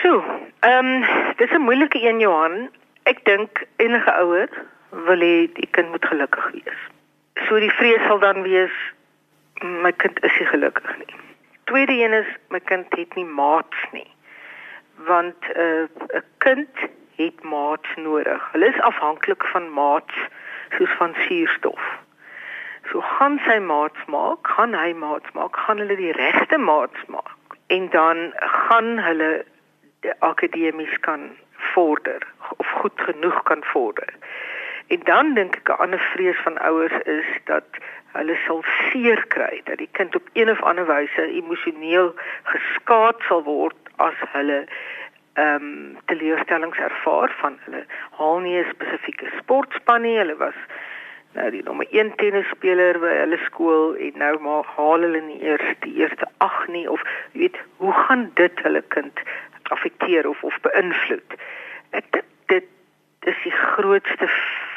So, 0.02 0.21
Ehm 0.62 0.87
um, 0.87 1.35
dis 1.37 1.50
'n 1.50 1.67
moeilike 1.69 1.99
een 2.09 2.19
Johan. 2.19 2.71
Ek 3.02 3.25
dink 3.25 3.67
enige 3.76 4.12
ouer 4.14 4.49
wil 4.91 5.21
hê 5.21 5.52
die 5.52 5.69
kind 5.71 5.91
moet 5.91 6.05
gelukkig 6.07 6.50
wees. 6.52 6.81
So 7.49 7.59
die 7.59 7.71
vrees 7.79 8.05
sal 8.07 8.19
dan 8.19 8.43
wees 8.43 8.75
my 9.62 9.93
kind 9.93 10.23
is 10.25 10.38
nie 10.38 10.47
gelukkig 10.47 10.97
nie. 10.99 11.14
Tweede 11.64 11.93
een 11.93 12.12
is 12.12 12.31
my 12.49 12.61
kind 12.61 12.87
het 12.95 13.14
nie 13.14 13.25
maats 13.25 13.81
nie. 13.93 14.11
Want 15.07 15.41
'n 15.57 15.88
uh, 16.14 16.21
kind 16.38 16.71
het 17.16 17.42
maats 17.42 17.88
nodig. 17.97 18.49
Hulle 18.52 18.66
is 18.66 18.81
afhanklik 18.81 19.45
van 19.45 19.73
maats 19.73 20.14
soos 20.76 20.90
van 20.99 21.14
suurstof. 21.14 21.83
So 22.90 23.00
gaan 23.00 23.40
sy 23.47 23.59
maats 23.59 24.04
maak, 24.07 24.47
gaan 24.57 24.75
hy 24.75 24.92
maats 24.92 25.31
maak, 25.33 25.57
gaan 25.57 25.78
hulle 25.78 25.97
die 25.97 26.12
regte 26.12 26.59
maats 26.59 27.07
maak 27.07 27.38
en 27.73 27.88
dan 27.90 28.33
gaan 28.37 28.99
hulle 28.99 29.45
akademies 30.19 30.99
kan 31.00 31.31
vorder 31.73 32.26
of 32.57 32.66
goed 32.66 33.00
genoeg 33.00 33.42
kan 33.42 33.64
vorder. 33.64 34.14
En 34.87 35.00
dan 35.04 35.35
dink 35.35 35.57
ek 35.57 35.69
'n 35.69 35.81
ander 35.85 36.02
vrees 36.12 36.40
van 36.45 36.59
ouers 36.59 36.99
is 37.04 37.28
dat 37.45 37.64
hulle 38.12 38.37
sal 38.47 38.64
seer 38.90 39.26
kry 39.26 39.61
dat 39.64 39.78
die 39.78 39.88
kind 39.92 40.16
op 40.16 40.26
een 40.33 40.50
of 40.50 40.62
ander 40.62 40.87
wyse 40.87 41.23
emosioneel 41.33 42.14
geskaad 42.42 43.23
sal 43.28 43.42
word 43.42 43.76
as 43.97 44.19
hulle 44.35 44.66
ehm 45.35 45.69
um, 45.69 45.99
teleurstellings 46.07 46.79
ervaar 46.79 47.35
van 47.41 47.59
hulle 47.65 47.85
haal 48.19 48.41
nie 48.41 48.59
'n 48.59 48.73
spesifieke 48.73 49.31
sportspan 49.39 50.03
nie 50.03 50.19
hulle 50.19 50.37
was 50.37 50.59
nou 51.33 51.51
die 51.51 51.62
nommer 51.62 51.87
1 51.91 52.15
tennisspeler 52.17 52.99
by 53.01 53.15
hulle 53.21 53.39
skool 53.45 53.97
en 53.97 54.19
nou 54.25 54.35
maar 54.39 54.65
haal 54.77 55.01
hulle 55.07 55.21
nie 55.21 55.41
eers 55.43 55.79
die 55.81 55.95
eerste 56.03 56.29
8 56.39 56.69
nie 56.69 56.89
of 56.91 57.01
jy 57.33 57.41
weet 57.41 57.62
hoe 57.77 57.93
gaan 57.93 58.31
dit 58.35 58.62
hulle 58.67 58.83
kind 58.89 59.25
affekteer 59.77 60.29
of 60.29 60.45
of 60.45 60.61
beïnvloed 60.69 61.39
ek 61.91 62.05
dit 62.11 62.29
dit 62.53 62.69
is 63.21 63.39
die 63.45 63.53
grootste 63.53 64.29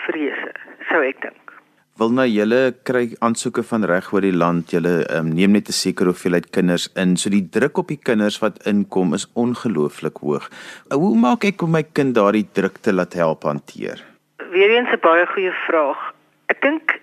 vrese, 0.05 0.51
sou 0.89 1.01
ek 1.05 1.21
dink. 1.25 1.44
Wil 1.95 2.09
nou 2.11 2.25
julle 2.27 2.73
kry 2.83 3.05
aansoeke 3.23 3.63
van 3.63 3.85
reg 3.87 4.09
oor 4.11 4.25
die 4.25 4.35
land, 4.35 4.73
julle 4.75 5.05
um, 5.15 5.29
neem 5.31 5.53
net 5.55 5.69
'n 5.71 5.77
sekere 5.77 6.11
hoeveelheid 6.11 6.49
kinders 6.51 6.89
in, 7.03 7.15
so 7.15 7.29
die 7.29 7.47
druk 7.55 7.77
op 7.77 7.87
die 7.87 8.01
kinders 8.09 8.39
wat 8.43 8.59
inkom 8.67 9.13
is 9.13 9.27
ongelooflik 9.33 10.19
hoog. 10.19 10.49
Hoe 10.91 11.15
maak 11.15 11.45
ek 11.47 11.63
om 11.63 11.71
my 11.71 11.83
kind 11.83 12.15
daardie 12.15 12.47
druk 12.51 12.83
te 12.83 12.91
laat 12.91 13.13
help 13.13 13.43
hanteer? 13.43 14.03
Weereens 14.51 14.91
'n 14.91 14.99
baie 14.99 15.25
goeie 15.25 15.55
vraag. 15.67 16.11
Ek 16.51 16.59
dink 16.61 16.99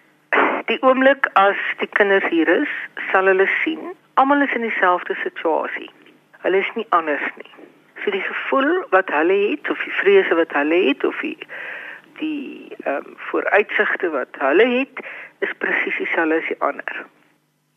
die 0.69 0.81
oomblik 0.83 1.25
as 1.35 1.57
die 1.81 1.89
kinders 1.97 2.29
hier 2.29 2.49
is, 2.49 2.69
sal 3.13 3.25
hulle 3.25 3.49
sien 3.65 3.97
almal 4.15 4.43
is 4.43 4.55
in 4.55 4.63
dieselfde 4.63 5.15
situasie. 5.23 5.91
Hulle 6.45 6.59
is 6.59 6.73
nie 6.75 6.87
anders 6.91 7.27
nie. 7.37 7.53
So 8.05 8.11
die 8.11 8.25
gevoel 8.27 8.85
wat 8.91 9.09
hulle 9.09 9.39
het 9.51 9.71
of 9.71 9.79
die 9.85 9.97
vrese 10.03 10.35
wat 10.35 10.53
hulle 10.53 10.81
het 10.89 11.05
of 11.05 11.17
die 11.23 11.39
die 12.19 12.77
ehm 12.85 12.97
um, 12.97 13.17
vooruitsigte 13.17 14.11
wat 14.11 14.39
hulle 14.39 14.67
het 14.79 15.05
is 15.39 15.53
presies 15.59 15.97
dieselfde 15.97 16.39
as 16.41 16.49
die 16.49 16.61
ander. 16.61 17.05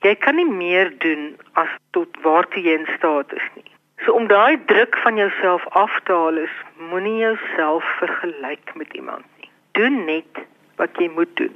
Jy 0.06 0.16
kan 0.16 0.36
nie 0.36 0.50
meer 0.50 0.92
doen 1.04 1.36
as 1.54 1.72
tot 1.98 2.18
waartoe 2.22 2.64
jy 2.64 2.76
in 2.80 2.90
staat 2.98 3.34
is 3.34 3.48
nie. 3.56 3.72
So 4.04 4.14
om 4.14 4.28
daai 4.28 4.58
druk 4.66 4.98
van 5.04 5.18
jouself 5.18 5.68
af 5.82 6.00
te 6.04 6.14
haal 6.14 6.38
is 6.38 6.58
moenie 6.92 7.18
jouself 7.18 7.86
vergelyk 8.02 8.76
met 8.76 8.94
iemand 8.94 9.26
nie. 9.40 9.50
Doen 9.80 10.04
net 10.06 10.44
wat 10.76 11.00
jy 11.00 11.10
moet 11.16 11.32
doen. 11.40 11.56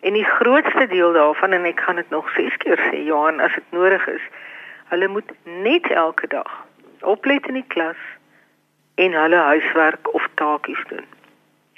En 0.00 0.18
die 0.18 0.26
grootste 0.26 0.86
deel 0.90 1.12
daarvan 1.12 1.52
en 1.52 1.64
ek 1.64 1.80
gaan 1.80 2.02
dit 2.02 2.10
nog 2.10 2.30
6 2.36 2.56
keer 2.64 2.80
sê 2.90 3.04
Johan 3.06 3.40
as 3.40 3.54
dit 3.54 3.70
nodig 3.70 4.06
is, 4.10 4.28
hulle 4.90 5.08
moet 5.08 5.30
net 5.44 5.88
elke 5.90 6.26
dag 6.26 6.52
oplet 7.00 7.46
in 7.46 7.58
die 7.58 7.68
klas 7.74 7.98
en 8.94 9.14
hulle 9.16 9.36
huiswerk 9.36 10.14
of 10.14 10.28
taakies 10.34 10.82
doen 10.88 11.06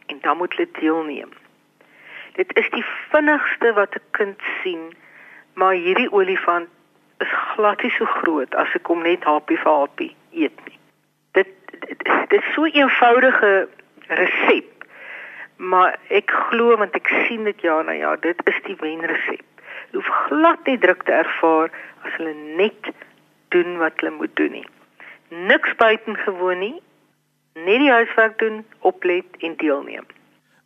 en 0.06 0.18
dan 0.20 0.36
moet 0.36 0.54
hulle 0.56 0.68
deelneem. 0.80 1.32
Dit 2.34 2.56
is 2.56 2.70
die 2.70 2.84
vinnigste 3.10 3.72
wat 3.72 3.94
'n 3.94 4.02
kind 4.10 4.40
sien, 4.62 4.92
maar 5.54 5.74
hierdie 5.74 6.12
olifant 6.12 6.68
is 7.18 7.32
glad 7.54 7.82
nie 7.82 7.90
so 7.90 8.04
groot 8.04 8.54
as 8.54 8.74
ek 8.74 8.86
hom 8.86 9.02
net 9.02 9.24
happie 9.24 9.58
vir 9.58 9.72
happie 9.72 10.16
eet 10.32 10.58
nie. 10.68 10.78
Dit 11.32 11.48
dit, 11.80 12.04
dit 12.28 12.40
is 12.42 12.52
so 12.54 12.64
'n 12.64 12.74
eenvoudige 12.74 13.68
resep. 14.08 14.70
Maar 15.56 15.98
ek 16.08 16.30
glo 16.30 16.76
want 16.76 16.94
ek 16.94 17.08
sien 17.26 17.44
dit 17.44 17.60
ja 17.60 17.82
na 17.82 17.92
ja, 17.92 18.16
dit 18.16 18.40
is 18.44 18.58
die 18.66 18.76
wenresep. 18.80 19.46
Jy 19.90 20.00
hoef 20.00 20.10
glad 20.28 20.66
nie 20.66 20.78
druk 20.78 21.02
te 21.02 21.12
ervaar 21.12 21.70
as 22.02 22.16
hulle 22.16 22.34
net 22.34 22.90
doen 23.48 23.78
wat 23.78 24.00
hulle 24.00 24.16
moet 24.16 24.36
doen 24.36 24.50
nie. 24.50 24.66
Niks 25.28 25.74
buitengewoon 25.74 26.58
nie, 26.58 26.82
net 27.54 27.78
die 27.78 27.90
huiswerk 27.90 28.38
doen, 28.38 28.64
oplet 28.80 29.24
en 29.38 29.56
deelneem. 29.56 30.06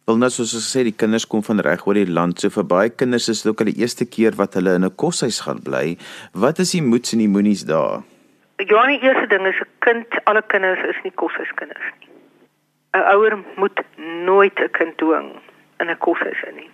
Wel 0.09 0.17
nou 0.17 0.31
soos 0.33 0.55
ons 0.57 0.69
sê 0.73 0.87
die 0.87 0.97
kinders 0.97 1.27
kom 1.29 1.43
van 1.45 1.61
reg 1.61 1.83
oor 1.85 1.99
die 1.99 2.09
land. 2.09 2.41
So 2.41 2.49
vir 2.53 2.65
baie 2.65 2.89
kinders 2.89 3.29
is 3.29 3.43
dit 3.43 3.51
ook 3.53 3.61
al 3.61 3.69
die 3.69 3.81
eerste 3.83 4.07
keer 4.09 4.39
wat 4.39 4.55
hulle 4.57 4.73
in 4.79 4.85
'n 4.85 4.95
koshuis 4.97 5.41
gaan 5.45 5.61
bly. 5.63 5.99
Wat 6.33 6.59
is 6.59 6.71
die 6.73 6.83
moets 6.83 7.13
en 7.13 7.19
die 7.19 7.29
moenies 7.29 7.65
daar? 7.69 8.01
Ja, 8.57 8.87
die 8.87 9.03
eerste 9.03 9.27
ding 9.29 9.47
is 9.47 9.61
'n 9.61 9.69
kind, 9.79 10.07
alle 10.25 10.43
kinders 10.43 10.81
is 10.89 10.97
nie 11.05 11.13
koshuiskinders 11.13 11.93
nie. 12.01 12.09
'n 12.95 13.05
Ouer 13.15 13.39
moet 13.57 13.81
nooit 14.25 14.59
'n 14.61 14.71
kind 14.71 14.97
dwing 14.97 15.31
in 15.81 15.91
'n 15.91 15.99
koshuis 15.99 16.43
in 16.49 16.55
nie. 16.55 16.71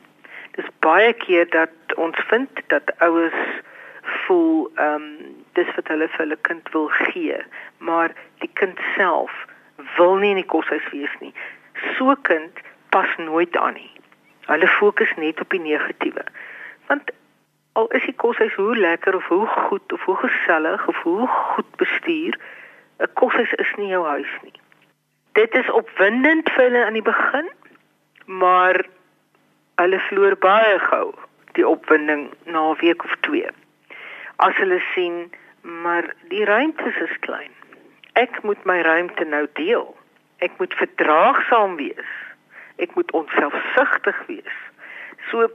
Dis 0.56 0.70
baie 0.78 1.12
keer 1.12 1.50
dat 1.50 1.74
ons 1.96 2.16
vind 2.30 2.50
dat 2.68 2.86
ouers 2.98 3.40
voel 4.26 4.70
ehm 4.76 4.94
um, 4.94 5.04
dis 5.52 5.74
wat 5.76 5.88
hulle 5.88 6.08
vir 6.08 6.18
hulle 6.18 6.38
kind 6.40 6.68
wil 6.72 6.88
gee, 6.88 7.38
maar 7.78 8.14
die 8.38 8.50
kind 8.52 8.78
self 8.96 9.32
wil 9.96 10.16
nie 10.16 10.30
in 10.30 10.40
die 10.42 10.50
koshuis 10.50 10.86
wees 10.92 11.12
nie. 11.20 11.32
So 11.96 12.14
kind 12.22 12.60
pas 12.94 13.10
nooit 13.18 13.56
aan 13.56 13.74
nie. 13.74 13.90
Hulle 14.46 14.68
fokus 14.68 15.12
net 15.16 15.40
op 15.40 15.50
die 15.50 15.60
negatiewe. 15.60 16.24
Want 16.86 17.10
al 17.72 17.88
is 17.98 18.04
die 18.04 18.14
koshuis 18.14 18.54
hoe 18.54 18.76
lekker 18.76 19.16
of 19.16 19.26
hoe 19.32 19.46
goed 19.46 19.92
of 19.92 20.04
hoe 20.04 20.16
gesellig 20.16 20.86
of 20.88 21.02
hoe 21.02 21.26
goed 21.26 21.76
bestuur, 21.76 22.38
'n 22.98 23.12
koshuis 23.14 23.52
is 23.52 23.72
nie 23.76 23.88
jou 23.88 24.04
huis 24.06 24.32
nie. 24.42 24.58
Dit 25.32 25.54
is 25.54 25.70
opwindend 25.70 26.50
vir 26.50 26.62
hulle 26.64 26.84
aan 26.84 26.98
die 26.98 27.02
begin, 27.02 27.48
maar 28.26 28.84
hulle 29.74 29.98
verloor 29.98 30.36
baie 30.36 30.78
gou 30.78 31.14
die 31.52 31.66
opwinding 31.68 32.30
na 32.44 32.70
'n 32.70 32.78
week 32.80 33.04
of 33.04 33.16
twee. 33.20 33.50
As 34.36 34.54
hulle 34.56 34.82
sien 34.94 35.30
maar 35.64 36.14
die 36.28 36.44
ruimtes 36.44 36.96
is 36.96 37.18
klein 37.20 37.50
ek 38.14 38.42
moet 38.42 38.64
my 38.64 38.80
ruimte 38.86 39.24
nou 39.24 39.46
deel. 39.58 39.86
Ek 40.38 40.54
moet 40.58 40.74
verdraagsaam 40.74 41.76
wees. 41.76 42.10
Ek 42.82 42.94
moet 42.94 43.10
onselfsugtig 43.12 44.18
wees. 44.26 44.58
So 45.30 45.48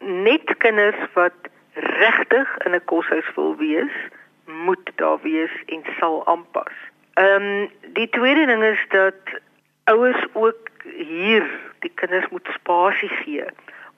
net 0.00 0.56
kinders 0.58 1.00
wat 1.14 1.50
regtig 1.74 2.48
in 2.64 2.74
'n 2.74 2.84
koshuis 2.84 3.28
wil 3.34 3.56
wees, 3.56 3.96
moet 4.44 4.90
daar 4.94 5.20
wees 5.22 5.50
en 5.66 5.82
sal 5.98 6.26
aanpas. 6.26 6.76
Ehm 7.14 7.42
um, 7.42 7.70
die 7.92 8.08
tweede 8.08 8.46
ding 8.46 8.62
is 8.62 8.84
dat 8.88 9.40
ouers 9.84 10.24
ook 10.32 10.70
hier 10.82 11.44
die 11.78 11.92
kinders 11.94 12.28
moet 12.28 12.48
spasie 12.52 13.08
gee 13.08 13.44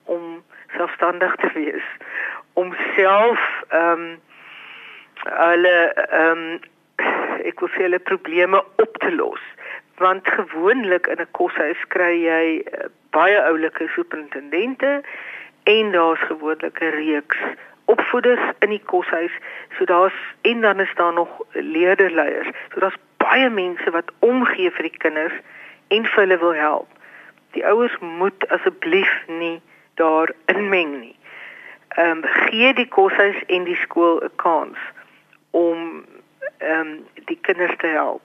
om 0.03 0.43
selfstandig 0.75 1.35
te 1.35 1.49
wees, 1.53 1.87
om 2.53 2.75
self 2.95 3.63
ehm 3.69 3.91
um, 3.91 4.21
hulle 5.23 5.93
ehm 5.93 6.37
um, 6.37 6.59
ek 7.43 7.59
wil 7.59 7.69
sê 7.73 7.85
hulle 7.87 7.99
probleme 7.99 8.63
op 8.83 8.97
te 9.03 9.11
los. 9.11 9.43
Want 10.01 10.27
gewoonlik 10.27 11.07
in 11.07 11.21
'n 11.21 11.31
koshuis 11.31 11.81
kry 11.87 12.13
jy 12.23 12.45
uh, 12.59 12.89
baie 13.11 13.39
oulike 13.49 13.87
superintendente 13.95 15.03
en 15.63 15.91
daar's 15.91 16.23
gewoonlik 16.31 16.81
'n 16.81 16.95
reeks 16.97 17.39
opvoeders 17.85 18.45
in 18.59 18.69
die 18.69 18.83
koshuis. 18.85 19.31
So 19.77 19.85
daar's 19.85 20.19
en 20.41 20.61
dan 20.61 20.79
is 20.79 20.93
daar 20.95 21.13
nog 21.13 21.29
leerderleiers. 21.51 22.47
So 22.73 22.79
daar's 22.79 23.01
baie 23.17 23.49
mense 23.49 23.91
wat 23.91 24.11
omgee 24.19 24.71
vir 24.71 24.89
die 24.89 24.97
kinders 24.97 25.35
en 25.87 26.05
vir 26.05 26.23
hulle 26.23 26.37
wil 26.37 26.53
help. 26.53 26.89
Die 27.51 27.65
ouers 27.65 27.95
moet 27.99 28.47
asseblief 28.49 29.13
nie 29.27 29.61
daar 29.95 30.31
inmeng 30.45 30.99
nie. 30.99 31.15
Ehm 31.95 32.17
um, 32.17 32.23
gee 32.23 32.73
die 32.73 32.87
koshuis 32.87 33.37
en 33.47 33.63
die 33.63 33.77
skool 33.85 34.21
'n 34.23 34.35
kans 34.35 34.77
om 35.51 36.05
ehm 36.63 36.87
um, 36.87 37.05
die 37.25 37.39
kinders 37.41 37.75
te 37.77 37.87
help. 37.87 38.21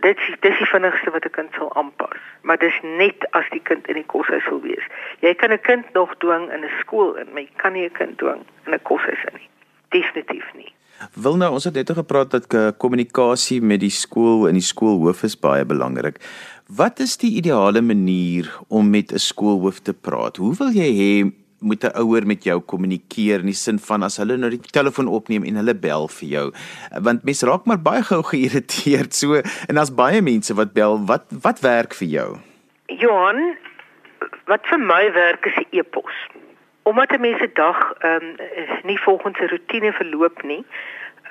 Dit 0.00 0.18
is 0.18 0.36
dis 0.40 0.58
die 0.58 0.66
vinnigste 0.66 1.10
wat 1.10 1.24
'n 1.24 1.30
kind 1.30 1.52
sal 1.52 1.74
aanpas, 1.74 2.20
maar 2.42 2.58
dis 2.58 2.78
net 2.82 3.30
as 3.30 3.48
die 3.50 3.62
kind 3.62 3.88
in 3.88 3.94
die 3.94 4.10
koshuis 4.14 4.48
wil 4.48 4.60
wees. 4.60 4.86
Jy 5.20 5.34
kan 5.34 5.52
'n 5.52 5.60
kind 5.60 5.92
nog 5.92 6.16
dwing 6.18 6.52
in 6.52 6.64
'n 6.64 6.78
skool 6.80 7.14
in, 7.14 7.28
maar 7.32 7.42
jy 7.42 7.50
kan 7.56 7.72
nie 7.72 7.84
'n 7.84 7.92
kind 7.92 8.18
dwing 8.18 8.42
in 8.66 8.74
'n 8.74 8.82
koshuis 8.82 9.24
in 9.28 9.38
nie. 9.38 9.48
Definitief 9.88 10.46
nie. 10.54 10.72
Wil 11.14 11.36
nou 11.36 11.52
ons 11.52 11.64
het 11.64 11.74
net 11.74 11.90
gepraat 11.90 12.30
dat 12.30 12.76
kommunikasie 12.76 13.60
met 13.62 13.80
die 13.80 13.90
skool 13.90 14.48
en 14.48 14.54
die 14.54 14.62
skoolhoof 14.62 15.22
is 15.22 15.38
baie 15.38 15.64
belangrik. 15.64 16.20
Wat 16.66 17.00
is 17.00 17.16
die 17.16 17.34
ideale 17.36 17.80
manier 17.80 18.58
om 18.68 18.90
met 18.90 19.12
'n 19.12 19.18
skoolhoof 19.18 19.78
te 19.80 19.92
praat? 19.92 20.36
Hoe 20.36 20.54
wil 20.56 20.70
jy 20.70 20.90
hê 21.02 21.41
moet 21.62 21.84
'n 21.84 21.96
ouer 22.02 22.26
met 22.26 22.44
jou 22.44 22.60
kommunikeer 22.60 23.40
in 23.40 23.46
die 23.46 23.54
sin 23.54 23.78
van 23.78 24.02
as 24.02 24.16
hulle 24.16 24.36
nou 24.36 24.50
die 24.50 24.60
telefoon 24.60 25.08
opneem 25.08 25.44
en 25.44 25.56
hulle 25.56 25.74
bel 25.74 26.08
vir 26.08 26.28
jou? 26.28 26.52
Want 27.00 27.24
mense 27.24 27.46
raak 27.46 27.64
maar 27.66 27.82
baie 27.82 28.02
gou 28.02 28.22
geïrriteerd 28.22 29.14
so 29.14 29.34
en 29.68 29.74
daar's 29.74 29.94
baie 29.94 30.22
mense 30.22 30.54
wat 30.54 30.72
bel. 30.72 30.98
Wat 31.06 31.24
wat 31.42 31.60
werk 31.60 31.94
vir 31.94 32.08
jou? 32.08 32.36
Johan, 32.86 33.56
wat 34.46 34.66
vir 34.66 34.78
my 34.78 35.12
werk 35.12 35.46
is 35.46 35.54
die 35.54 35.80
e-pos. 35.80 36.14
Omdat 36.82 37.18
mense 37.18 37.50
dag 37.54 37.92
ehm 38.00 38.24
um, 38.24 38.36
nie 38.82 38.98
volgens 38.98 39.38
'n 39.38 39.48
rotine 39.48 39.92
verloop 39.92 40.42
nie, 40.42 40.64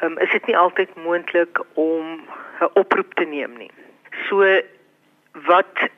um, 0.03 0.17
is 0.17 0.31
dit 0.31 0.45
nie 0.45 0.57
altyd 0.57 0.89
moontlik 0.95 1.63
om 1.73 2.21
'n 2.61 2.69
oproep 2.73 3.13
te 3.13 3.25
neem 3.25 3.57
nie. 3.57 3.71
So 4.29 4.61
wat 5.45 5.89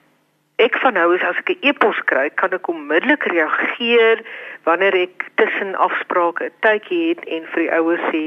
ek 0.64 0.78
van 0.82 0.96
nou 0.96 1.10
is 1.16 1.24
as 1.28 1.40
ek 1.42 1.50
'n 1.50 1.68
e-pos 1.70 2.00
kry, 2.10 2.30
kan 2.30 2.54
ek 2.54 2.68
onmiddellik 2.68 3.24
reageer 3.36 4.24
wanneer 4.64 4.96
ek 4.96 5.26
tussen 5.36 5.76
afsprake 5.76 6.46
'n 6.46 6.56
tydjie 6.66 7.10
het 7.10 7.24
en 7.26 7.44
vir 7.52 7.62
die 7.64 7.74
ouers 7.78 8.06
sê, 8.12 8.24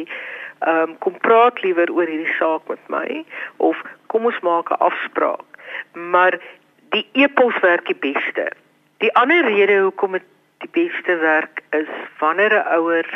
ehm 0.61 0.83
um, 0.83 0.99
kom 0.99 1.17
praat 1.21 1.63
liewer 1.63 1.91
oor 1.93 2.07
hierdie 2.07 2.37
saak 2.39 2.69
met 2.69 2.85
my 2.89 3.25
of 3.57 3.77
kom 4.07 4.25
ons 4.25 4.41
maak 4.41 4.71
'n 4.71 4.83
afspraak. 4.89 5.47
Maar 5.93 6.39
die 6.91 7.07
e-pos 7.13 7.57
werk 7.61 7.87
die 7.87 8.13
beste. 8.13 8.51
Die 8.99 9.13
ander 9.15 9.45
rede 9.45 9.81
hoekom 9.81 10.13
dit 10.13 10.29
die 10.59 10.73
beste 10.73 11.17
werk 11.17 11.63
is 11.71 11.89
wanneer 12.19 12.53
'n 12.53 12.69
ouer 12.79 13.07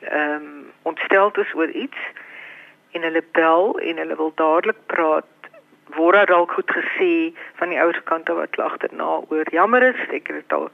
ehm 0.00 0.34
um, 0.34 0.72
ontstel 0.82 1.30
is 1.34 1.54
oor 1.54 1.68
iets 1.68 2.00
en 2.92 3.02
hulle 3.02 3.24
bel 3.32 3.78
en 3.78 3.96
hulle 3.96 4.16
wil 4.16 4.32
dadelik 4.34 4.80
praat 4.86 5.24
word 5.96 6.16
daar 6.16 6.26
dalk 6.26 6.52
goed 6.52 6.70
gesê 6.70 7.12
van 7.60 7.68
die 7.68 7.80
ouers 7.80 8.00
kant 8.04 8.30
af 8.30 8.36
wat 8.36 8.56
klagter 8.56 8.88
na 8.92 9.20
oor 9.28 9.46
jammer 9.50 9.82
is. 9.82 10.00
Ek 10.08 10.26
het 10.30 10.42
dit 10.42 10.52
al 10.52 10.70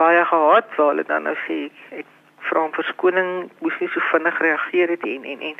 baie 0.00 0.24
gehad 0.24 0.76
waar 0.76 0.92
hulle 0.92 1.04
dan 1.04 1.26
nou 1.28 1.36
sê 1.46 1.58
ek 1.90 2.06
vra 2.48 2.64
om 2.64 2.74
verskoning 2.76 3.50
moes 3.58 3.78
nie 3.80 3.90
so 3.94 4.00
vinnig 4.12 4.38
reageer 4.44 4.94
het 4.94 5.06
en 5.06 5.24
en 5.24 5.40
en. 5.52 5.58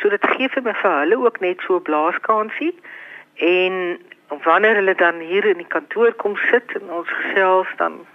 So 0.00 0.10
dit 0.10 0.26
gee 0.34 0.48
vir 0.48 0.66
my 0.66 0.74
vir 0.80 0.98
hulle 1.02 1.20
ook 1.26 1.40
net 1.40 1.62
so 1.66 1.76
'n 1.76 1.86
blaaskansie 1.88 2.74
en 3.36 3.98
wanneer 4.28 4.74
hulle 4.74 4.94
dan 4.94 5.20
hier 5.20 5.44
in 5.44 5.62
die 5.62 5.72
kantoor 5.76 6.12
kom 6.12 6.36
sit 6.50 6.74
en 6.74 6.90
ons 6.90 7.08
gesels 7.08 7.68
dan 7.76 8.06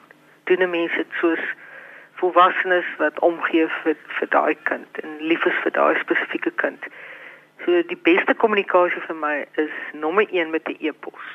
doen 0.43 0.69
mense 0.69 0.95
dit 0.95 1.13
soos 1.21 1.43
volwassenes 2.19 2.85
wat 2.97 3.19
omgee 3.19 3.67
vir 3.83 3.95
vir 4.17 4.29
daai 4.29 4.55
kind 4.63 5.01
en 5.03 5.17
lief 5.31 5.45
is 5.45 5.59
vir 5.63 5.71
daai 5.71 5.99
spesifieke 5.99 6.51
kind. 6.51 6.85
So 7.69 7.83
die 7.83 7.99
beste 8.01 8.33
kommunikasie 8.33 9.01
vir 9.03 9.17
my 9.21 9.33
is 9.61 9.73
nommer 9.93 10.25
1 10.33 10.49
met 10.49 10.65
'n 10.71 10.77
e-pos. 10.89 11.25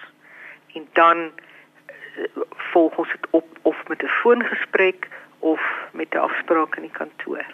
En 0.74 0.86
dan 0.98 1.18
uh, 1.30 2.24
volg 2.72 2.96
ons 2.98 3.08
dit 3.08 3.26
op 3.30 3.46
of 3.62 3.76
met 3.88 4.02
'n 4.02 4.10
foongesprek 4.22 5.08
of 5.38 5.62
met 5.92 6.10
'n 6.14 6.24
afspraak 6.26 6.76
in 6.76 6.82
die 6.82 6.96
kantoor. 6.98 7.44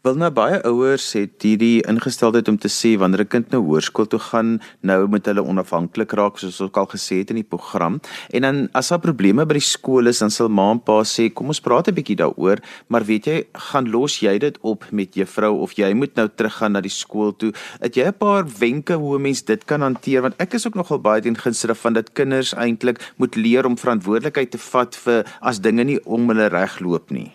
Wel 0.00 0.14
nou 0.16 0.30
baie 0.32 0.56
ouers 0.64 1.10
het 1.12 1.44
hierdie 1.44 1.82
ingesteldheid 1.84 2.46
om 2.48 2.56
te 2.56 2.70
sê 2.72 2.94
wanneer 2.96 3.20
'n 3.20 3.28
kind 3.28 3.50
nou 3.52 3.60
hoërskool 3.60 4.06
toe 4.08 4.18
gaan, 4.18 4.60
nou 4.80 5.06
moet 5.06 5.26
hulle 5.26 5.42
onafhanklik 5.44 6.12
raak 6.12 6.38
soos 6.38 6.60
ons 6.60 6.72
al 6.72 6.86
gesê 6.86 7.18
het 7.18 7.30
in 7.30 7.36
die 7.36 7.44
program. 7.44 8.00
En 8.32 8.40
dan 8.42 8.68
as 8.72 8.88
daar 8.88 8.98
probleme 8.98 9.44
by 9.44 9.52
die 9.52 9.60
skool 9.60 10.06
is, 10.06 10.18
dan 10.18 10.30
sal 10.30 10.48
ma 10.48 10.70
en 10.70 10.80
pa 10.80 11.02
sê, 11.04 11.30
"Kom 11.34 11.48
ons 11.48 11.60
praat 11.60 11.88
'n 11.88 11.94
bietjie 11.94 12.16
daaroor." 12.16 12.58
Maar 12.88 13.04
weet 13.04 13.26
jy, 13.26 13.44
gaan 13.52 13.90
los 13.90 14.20
jy 14.20 14.38
dit 14.38 14.58
op 14.62 14.84
met 14.90 15.14
juffrou 15.14 15.60
of 15.60 15.72
jy 15.72 15.92
moet 15.92 16.14
nou 16.14 16.28
teruggaan 16.28 16.72
na 16.72 16.80
die 16.80 16.88
skool 16.88 17.36
toe? 17.36 17.52
Het 17.80 17.94
jy 17.94 18.06
'n 18.06 18.18
paar 18.18 18.46
wenke 18.58 18.94
hoe 18.94 19.18
'n 19.18 19.22
mens 19.22 19.42
dit 19.42 19.64
kan 19.66 19.82
hanteer 19.82 20.22
want 20.22 20.34
ek 20.38 20.54
is 20.54 20.66
ook 20.66 20.76
nogal 20.76 20.98
baie 20.98 21.20
teen 21.20 21.36
ginsere 21.36 21.74
van 21.74 21.92
dat 21.92 22.12
kinders 22.14 22.54
eintlik 22.54 23.12
moet 23.18 23.36
leer 23.36 23.66
om 23.66 23.76
verantwoordelikheid 23.76 24.50
te 24.50 24.58
vat 24.58 24.96
vir 24.96 25.26
as 25.42 25.60
dinge 25.60 25.84
nie 25.84 26.00
om 26.06 26.28
hulle 26.28 26.48
reg 26.48 26.80
loop 26.80 27.10
nie. 27.10 27.32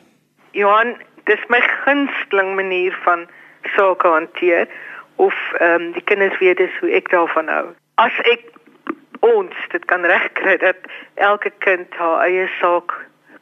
Johan, 0.52 0.96
dis 1.26 1.48
my 1.50 1.62
gunsteling 1.86 2.56
manier 2.56 2.98
van 3.04 3.28
sake 3.76 4.08
hanteer 4.08 4.68
of 5.16 5.36
ehm 5.58 5.82
um, 5.82 5.92
die 5.92 6.04
kinders 6.04 6.38
weet 6.38 6.58
dis 6.58 6.78
hoe 6.80 6.92
ek 6.92 7.10
daarvan 7.10 7.48
hou. 7.48 7.66
As 7.96 8.18
ek 8.30 8.44
ons 9.26 9.56
dit 9.72 9.86
kan 9.86 10.06
regkry 10.06 10.58
dat 10.62 10.90
elke 11.14 11.52
kind 11.66 11.96
haar 11.98 12.26
eie 12.28 12.48
saak 12.60 12.94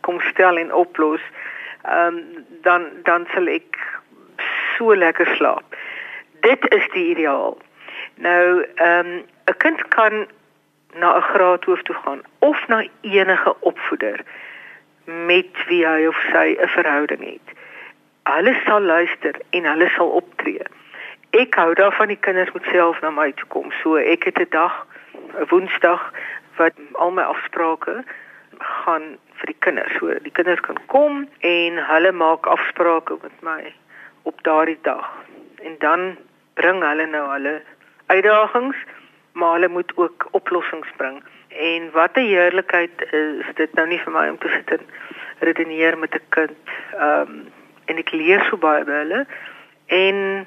kom 0.02 0.22
stel 0.30 0.58
en 0.58 0.72
oplos, 0.74 1.24
ehm 1.84 2.22
um, 2.22 2.46
dan 2.68 2.88
dan 3.10 3.28
sal 3.34 3.48
ek 3.48 3.80
so 4.76 4.96
lekker 4.96 5.28
slaap. 5.36 5.76
Dit 6.46 6.64
is 6.76 6.88
die 6.94 7.10
ideaal. 7.16 7.58
Nou 8.16 8.64
ehm 8.76 9.12
um, 9.12 9.12
'n 9.52 9.58
kind 9.58 9.88
kan 9.88 10.28
na 10.94 11.18
'n 11.18 11.28
graadhoof 11.34 11.82
toe 11.82 11.96
gaan 11.96 12.22
of 12.40 12.68
na 12.68 12.86
enige 13.02 13.56
opvoeder 13.60 14.20
met 15.06 15.66
wie 15.68 15.86
hy 15.88 16.06
of 16.08 16.20
sy 16.32 16.56
'n 16.60 16.68
verhouding 16.78 17.24
het 17.26 17.58
hulle 18.24 18.54
sal 18.66 18.82
luister 18.82 19.40
en 19.50 19.66
hulle 19.66 19.90
sal 19.96 20.10
optree. 20.20 20.66
Ek 21.34 21.56
hou 21.56 21.74
daarvan 21.74 22.08
die 22.14 22.20
kinders 22.20 22.52
moet 22.54 22.68
self 22.72 23.02
na 23.02 23.12
my 23.12 23.32
toe 23.32 23.48
kom. 23.56 23.72
So 23.82 23.96
ek 23.98 24.24
het 24.30 24.40
'n 24.40 24.50
dag, 24.50 24.86
'n 25.40 25.48
Woensdag 25.50 26.14
wat 26.58 26.74
al 26.94 27.12
my 27.12 27.24
afsprake 27.24 28.04
gaan 28.60 29.18
vir 29.40 29.46
die 29.46 29.60
kinders. 29.60 29.94
So 30.00 30.14
die 30.24 30.32
kinders 30.32 30.62
kan 30.62 30.78
kom 30.88 31.28
en 31.40 31.78
hulle 31.78 32.12
maak 32.12 32.46
afsprake 32.46 33.18
met 33.22 33.42
my 33.42 33.74
op 34.24 34.44
daardie 34.44 34.80
dag. 34.82 35.10
En 35.64 35.76
dan 35.80 36.18
bring 36.54 36.84
hulle 36.84 37.06
nou 37.06 37.26
hulle 37.32 37.62
uitdagings, 38.08 38.78
maar 39.32 39.54
hulle 39.54 39.68
moet 39.68 39.92
ook 39.96 40.28
oplossings 40.32 40.88
bring. 40.98 41.24
En 41.50 41.92
wat 41.92 42.16
'n 42.16 42.28
heerlikheid 42.28 43.02
is 43.12 43.56
dit 43.56 43.74
nou 43.74 43.88
nie 43.88 44.00
vir 44.00 44.14
my 44.14 44.30
om 44.30 44.38
te 44.38 44.50
sit 44.50 44.72
en 44.72 44.86
redeneer 45.40 45.98
met 45.98 46.16
'n 46.16 46.26
kind. 46.30 46.58
Ehm 46.94 47.22
um, 47.22 47.46
en 47.86 47.98
ek 47.98 48.12
leer 48.12 48.44
so 48.50 48.58
baie 48.58 48.84
by 48.88 49.00
hulle 49.04 49.24
en 49.88 50.46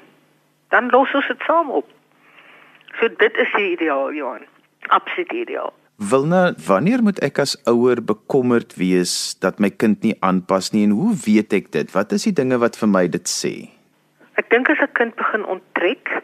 dan 0.73 0.89
los 0.91 1.13
ons 1.15 1.27
dit 1.27 1.43
saam 1.47 1.69
op. 1.71 1.87
So 2.99 3.07
dit 3.07 3.37
is 3.37 3.51
die 3.55 3.71
ideaal, 3.75 4.13
Johan. 4.13 4.47
Absoluut 4.87 5.31
ideaal. 5.31 5.73
Wilna, 5.97 6.53
wanneer 6.67 7.01
moet 7.01 7.19
ek 7.25 7.39
as 7.41 7.55
ouer 7.69 7.97
bekommerd 8.05 8.75
wees 8.77 9.33
dat 9.41 9.57
my 9.57 9.71
kind 9.73 10.03
nie 10.05 10.13
aanpas 10.21 10.69
nie 10.73 10.83
en 10.85 10.93
hoe 10.93 11.15
weet 11.25 11.55
ek 11.57 11.71
dit? 11.73 11.89
Wat 11.95 12.13
is 12.13 12.27
die 12.29 12.35
dinge 12.37 12.59
wat 12.61 12.77
vir 12.77 12.91
my 12.91 13.07
dit 13.09 13.25
sê? 13.25 13.53
Ek 14.37 14.49
dink 14.53 14.69
as 14.69 14.81
'n 14.85 14.93
kind 14.93 15.15
begin 15.17 15.45
onttrek, 15.45 16.21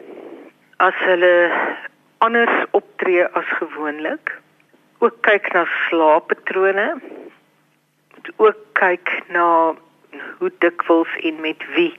as 0.77 0.93
hulle 1.09 1.49
anders 2.21 2.65
optree 2.71 3.25
as 3.33 3.49
gewoonlik, 3.57 4.37
ook 4.99 5.17
kyk 5.25 5.49
na 5.53 5.65
slaappatrone, 5.89 7.01
ook 8.37 8.59
kyk 8.77 9.09
na 9.33 9.73
hoe 10.37 10.51
dikwels 10.57 11.15
en 11.21 11.41
met 11.41 11.63
wie 11.75 11.93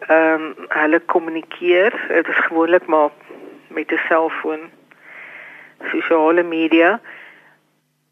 ehm 0.00 0.42
um, 0.42 0.54
hulle 0.68 1.00
kommunikeer. 1.00 2.04
Dit 2.08 2.28
is 2.28 2.36
gewoonlik 2.36 2.86
maar 2.86 3.10
met 3.68 3.92
'n 3.92 4.00
selfoon, 4.08 4.60
sosiale 5.92 6.42
media. 6.42 7.00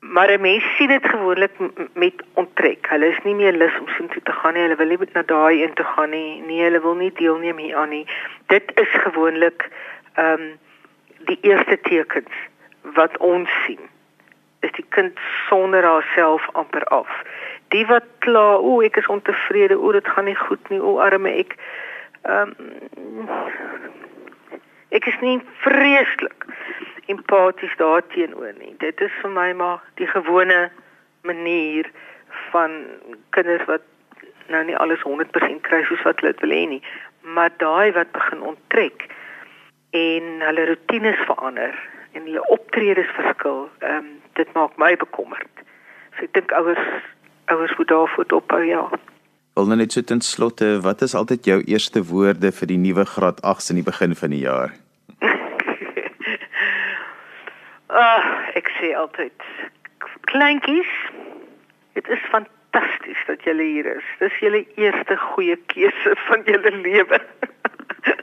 Maar 0.01 0.31
'n 0.31 0.41
mens 0.41 0.65
sien 0.77 0.89
dit 0.89 1.09
gewoonlik 1.09 1.53
met 1.93 2.15
onttrek. 2.35 2.87
Hulle 2.89 3.07
is 3.07 3.23
nie 3.23 3.35
meer 3.35 3.53
lus 3.53 3.79
om 3.79 3.89
soontoe 3.89 4.23
te 4.23 4.33
gaan 4.33 4.53
nie. 4.53 4.63
Hulle 4.63 4.77
wil 4.77 4.87
nie 4.87 4.99
na 5.13 5.23
daai 5.23 5.63
een 5.63 5.75
toe 5.75 5.85
gaan 5.85 6.11
nie. 6.11 6.43
Nee, 6.43 6.63
hulle 6.63 6.81
wil 6.81 6.95
nie 6.95 7.13
deelneem 7.13 7.57
hier 7.57 7.77
aan 7.77 7.89
nie. 7.89 8.07
Dit 8.47 8.73
is 8.75 8.89
gewoonlik 8.91 9.69
ehm 10.15 10.33
um, 10.33 10.59
die 11.19 11.39
eerste 11.41 11.81
tekens 11.81 12.35
wat 12.83 13.19
ons 13.19 13.51
sien. 13.65 13.81
Is 14.61 14.73
die 14.73 14.87
kind 14.89 15.19
sonder 15.49 15.85
haarself 15.85 16.49
amper 16.53 16.85
af 16.85 17.23
die 17.75 17.85
wat 17.87 18.07
kla, 18.25 18.57
o, 18.57 18.81
ek 18.85 18.97
is 19.01 19.11
ontevrede, 19.13 19.79
o, 19.79 19.93
dit 19.93 20.09
gaan 20.09 20.29
nie 20.29 20.39
goed 20.39 20.71
nie, 20.73 20.81
o, 20.81 20.99
arme 21.05 21.35
ek. 21.45 21.57
Ehm 22.29 22.55
um, 22.59 23.29
ek 24.89 25.05
is 25.11 25.19
nie 25.21 25.37
vreeslik 25.61 26.47
empaties 27.13 27.75
daarteenoor 27.77 28.55
nie. 28.57 28.73
Dit 28.81 29.01
is 29.05 29.13
vir 29.21 29.33
my 29.33 29.51
maar 29.53 29.83
die 30.01 30.09
gewone 30.09 30.71
manier 31.29 31.91
van 32.51 32.79
kinders 33.37 33.65
wat 33.69 33.85
nou 34.49 34.63
nie 34.65 34.77
alles 34.77 35.05
100% 35.05 35.61
kry 35.69 35.83
soos 35.85 36.05
wat 36.09 36.21
hulle 36.21 36.33
wil 36.41 36.55
hê 36.57 36.65
nie, 36.73 36.81
maar 37.37 37.53
daai 37.61 37.93
wat 37.97 38.13
begin 38.17 38.45
onttrek 38.53 39.09
en 39.97 40.45
hulle 40.45 40.67
rotines 40.73 41.21
verander 41.29 41.77
en 42.17 42.25
hulle 42.25 42.45
optredes 42.57 43.13
verskil, 43.21 43.69
ehm 43.85 44.01
um, 44.05 44.15
dit 44.39 44.53
maak 44.55 44.77
my 44.79 44.93
bekommerd. 44.97 45.65
So 46.17 46.25
ek 46.29 46.35
dink 46.37 46.53
ouers 46.55 46.85
ouers 47.49 47.77
moet 47.77 47.89
daarvoor 47.89 48.25
ophou 48.41 48.65
ja. 48.65 48.89
Wil 49.59 49.67
nou 49.67 49.79
net 49.81 49.93
so 49.93 50.03
ten 50.07 50.21
slotte, 50.21 50.67
wat 50.85 51.01
is 51.03 51.15
altyd 51.19 51.45
jou 51.45 51.59
eerste 51.67 52.05
woorde 52.11 52.53
vir 52.61 52.71
die 52.71 52.79
nuwe 52.79 53.05
graad 53.05 53.41
8s 53.43 53.73
in 53.73 53.81
die 53.81 53.87
begin 53.87 54.15
van 54.15 54.37
die 54.37 54.45
jaar? 54.45 54.75
Ah, 57.89 58.21
uh, 58.21 58.33
ek 58.61 58.67
sê 58.77 58.91
altyd 58.93 59.45
kleintjies. 60.29 60.91
Dit 61.97 62.09
is 62.13 62.27
fantasties 62.29 63.23
dat 63.27 63.43
julle 63.49 63.65
hier 63.65 63.87
is. 63.95 64.11
Dis 64.21 64.37
julle 64.45 64.61
eerste 64.77 65.17
goeie 65.17 65.57
keuse 65.73 66.13
van 66.27 66.45
julle 66.45 66.73
lewe. 66.85 67.19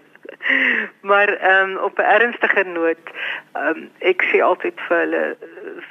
maar 1.10 1.34
ehm 1.34 1.74
um, 1.74 1.78
op 1.90 1.98
'n 2.00 2.12
ernstiger 2.18 2.68
noot, 2.68 3.10
ehm 3.58 3.68
um, 3.68 3.90
ek 4.00 4.24
sê 4.30 4.44
altyd 4.52 4.80
vir 4.88 4.98
hulle 5.04 5.24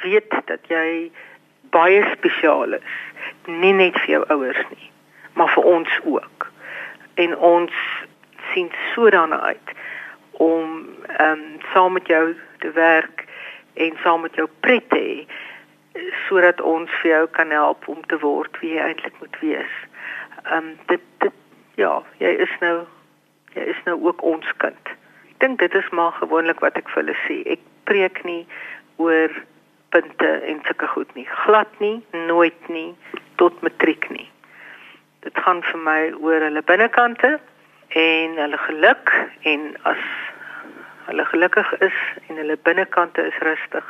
weet 0.06 0.38
dat 0.52 0.70
jy 0.70 1.10
baie 1.74 2.06
spesiaal 2.14 2.78
is 2.78 2.94
nie 3.46 3.72
net 3.72 3.98
vir 4.04 4.10
jou 4.16 4.24
ouers 4.28 4.62
nie, 4.70 4.90
maar 5.32 5.50
vir 5.54 5.64
ons 5.64 6.00
ook. 6.04 6.50
En 7.14 7.36
ons 7.36 7.72
sien 8.52 8.70
so 8.94 9.10
daarna 9.10 9.40
uit 9.40 9.74
om 10.30 10.88
ehm 11.06 11.30
um, 11.30 11.44
saam 11.72 11.92
met 11.92 12.06
jou 12.06 12.36
te 12.58 12.70
werk 12.70 13.24
en 13.74 13.96
saam 14.02 14.20
met 14.20 14.34
jou 14.34 14.48
pret 14.60 14.88
te 14.88 14.98
hê 14.98 15.26
sodat 16.26 16.60
ons 16.60 16.90
vir 17.02 17.10
jou 17.10 17.26
kan 17.30 17.50
help 17.50 17.88
om 17.88 18.02
te 18.06 18.18
word 18.18 18.58
wie 18.60 18.74
jy 18.74 18.82
eintlik 18.82 19.14
moet 19.20 19.38
wees. 19.40 19.74
Ehm 20.44 20.56
um, 20.56 20.76
dit 20.86 21.00
dit 21.18 21.32
ja, 21.74 22.02
jy 22.18 22.34
is 22.46 22.54
nou 22.60 22.76
jy 23.54 23.66
is 23.74 23.82
nou 23.84 23.98
ook 24.02 24.22
ons 24.22 24.52
kind. 24.56 24.94
Ek 25.30 25.38
dink 25.46 25.58
dit 25.58 25.74
is 25.74 25.90
maar 25.90 26.12
gewoonlik 26.18 26.60
wat 26.60 26.78
ek 26.78 26.90
vir 26.90 27.04
hulle 27.04 27.18
sê. 27.26 27.42
Ek 27.56 27.62
preek 27.84 28.22
nie 28.24 28.42
oor 28.96 29.30
punte 29.94 30.30
en 30.50 30.62
sulke 30.66 30.86
goed 30.90 31.14
nie. 31.14 31.26
Glad 31.44 31.70
nie, 31.78 32.00
nooit 32.26 32.68
nie 32.68 32.94
tot 33.40 33.60
matriek 33.62 34.08
nie. 34.10 34.28
Dit 35.24 35.38
gaan 35.46 35.62
vir 35.62 35.80
my 35.80 35.98
oor 36.20 36.44
hulle 36.44 36.62
binnekante 36.62 37.38
en 37.88 38.38
hulle 38.42 38.60
geluk 38.66 39.12
en 39.42 39.72
as 39.90 40.06
hulle 41.08 41.24
gelukkig 41.32 41.72
is 41.84 41.98
en 42.28 42.40
hulle 42.40 42.56
binnekante 42.68 43.26
is 43.32 43.42
rustig. 43.48 43.84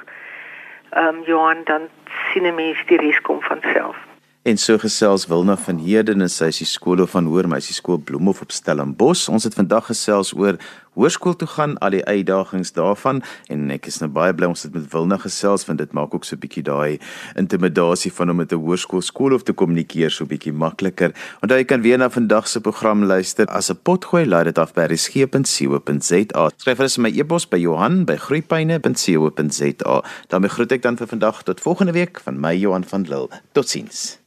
Ehm 0.95 1.07
um, 1.07 1.23
Johan 1.27 1.65
dan 1.65 1.89
sien 2.33 2.55
mens 2.55 2.83
die 2.87 2.99
res 2.99 3.21
kom 3.21 3.41
van 3.43 3.63
self. 3.73 3.97
En 4.45 4.59
so 4.61 4.79
gesels 4.79 5.27
Wilna 5.27 5.57
van 5.57 5.79
Heden 5.81 6.21
en 6.21 6.29
sy 6.29 6.51
is 6.53 6.59
die 6.61 6.69
skool 6.69 7.01
van 7.09 7.25
Hoër 7.25 7.47
Meisieskool 7.49 7.97
Bloemhof 7.97 8.43
op 8.45 8.51
Stellenbosch. 8.53 9.29
Ons 9.33 9.47
het 9.49 9.55
vandag 9.57 9.87
gesels 9.89 10.35
oor 10.37 10.59
hoërskool 10.95 11.37
toe 11.37 11.49
gaan, 11.49 11.79
al 11.79 11.91
die 11.91 12.05
uitdagings 12.05 12.73
daarvan 12.73 13.23
en 13.53 13.71
ek 13.71 13.87
is 13.91 14.01
nou 14.03 14.11
baie 14.15 14.35
bly 14.35 14.47
ons 14.53 14.63
het 14.67 14.75
met 14.75 14.87
Wilna 14.93 15.19
gesels 15.23 15.67
want 15.69 15.79
dit 15.79 15.93
maak 15.93 16.15
ook 16.15 16.25
so 16.25 16.37
'n 16.37 16.41
bietjie 16.41 16.63
daai 16.63 16.99
intimidasie 17.37 18.13
van 18.13 18.31
om 18.31 18.37
met 18.37 18.53
'n 18.53 18.61
hoërskool 18.61 19.03
skool 19.03 19.35
of 19.35 19.43
te 19.43 19.53
kommunikeer 19.53 20.11
so 20.11 20.25
'n 20.25 20.29
bietjie 20.29 20.53
makliker. 20.53 21.13
Onthou 21.43 21.59
jy 21.59 21.65
kan 21.65 21.83
weer 21.83 21.99
na 21.99 22.11
vandag 22.11 22.49
se 22.49 22.61
program 22.61 23.05
luister 23.05 23.47
as 23.47 23.71
'n 23.71 23.79
potgooi 23.83 24.27
laai 24.27 24.45
dit 24.45 24.59
af 24.59 24.73
by 24.75 24.87
resgep.co.za. 24.87 26.51
Skryf 26.57 26.77
vir 26.77 27.03
my 27.03 27.11
e-pos 27.11 27.49
by 27.49 27.57
Johan 27.57 28.05
by 28.05 28.17
groeipyne.co.za. 28.17 30.03
daarmee 30.29 30.51
groet 30.51 30.73
ek 30.73 30.83
dan 30.83 30.97
vir 30.97 31.07
vandag 31.07 31.43
tot 31.43 31.61
volgende 31.61 31.93
week 31.93 32.21
van 32.21 32.41
my 32.41 32.55
Johan 32.55 32.85
van 32.85 33.03
Lille. 33.03 33.29
Totsiens. 33.53 34.25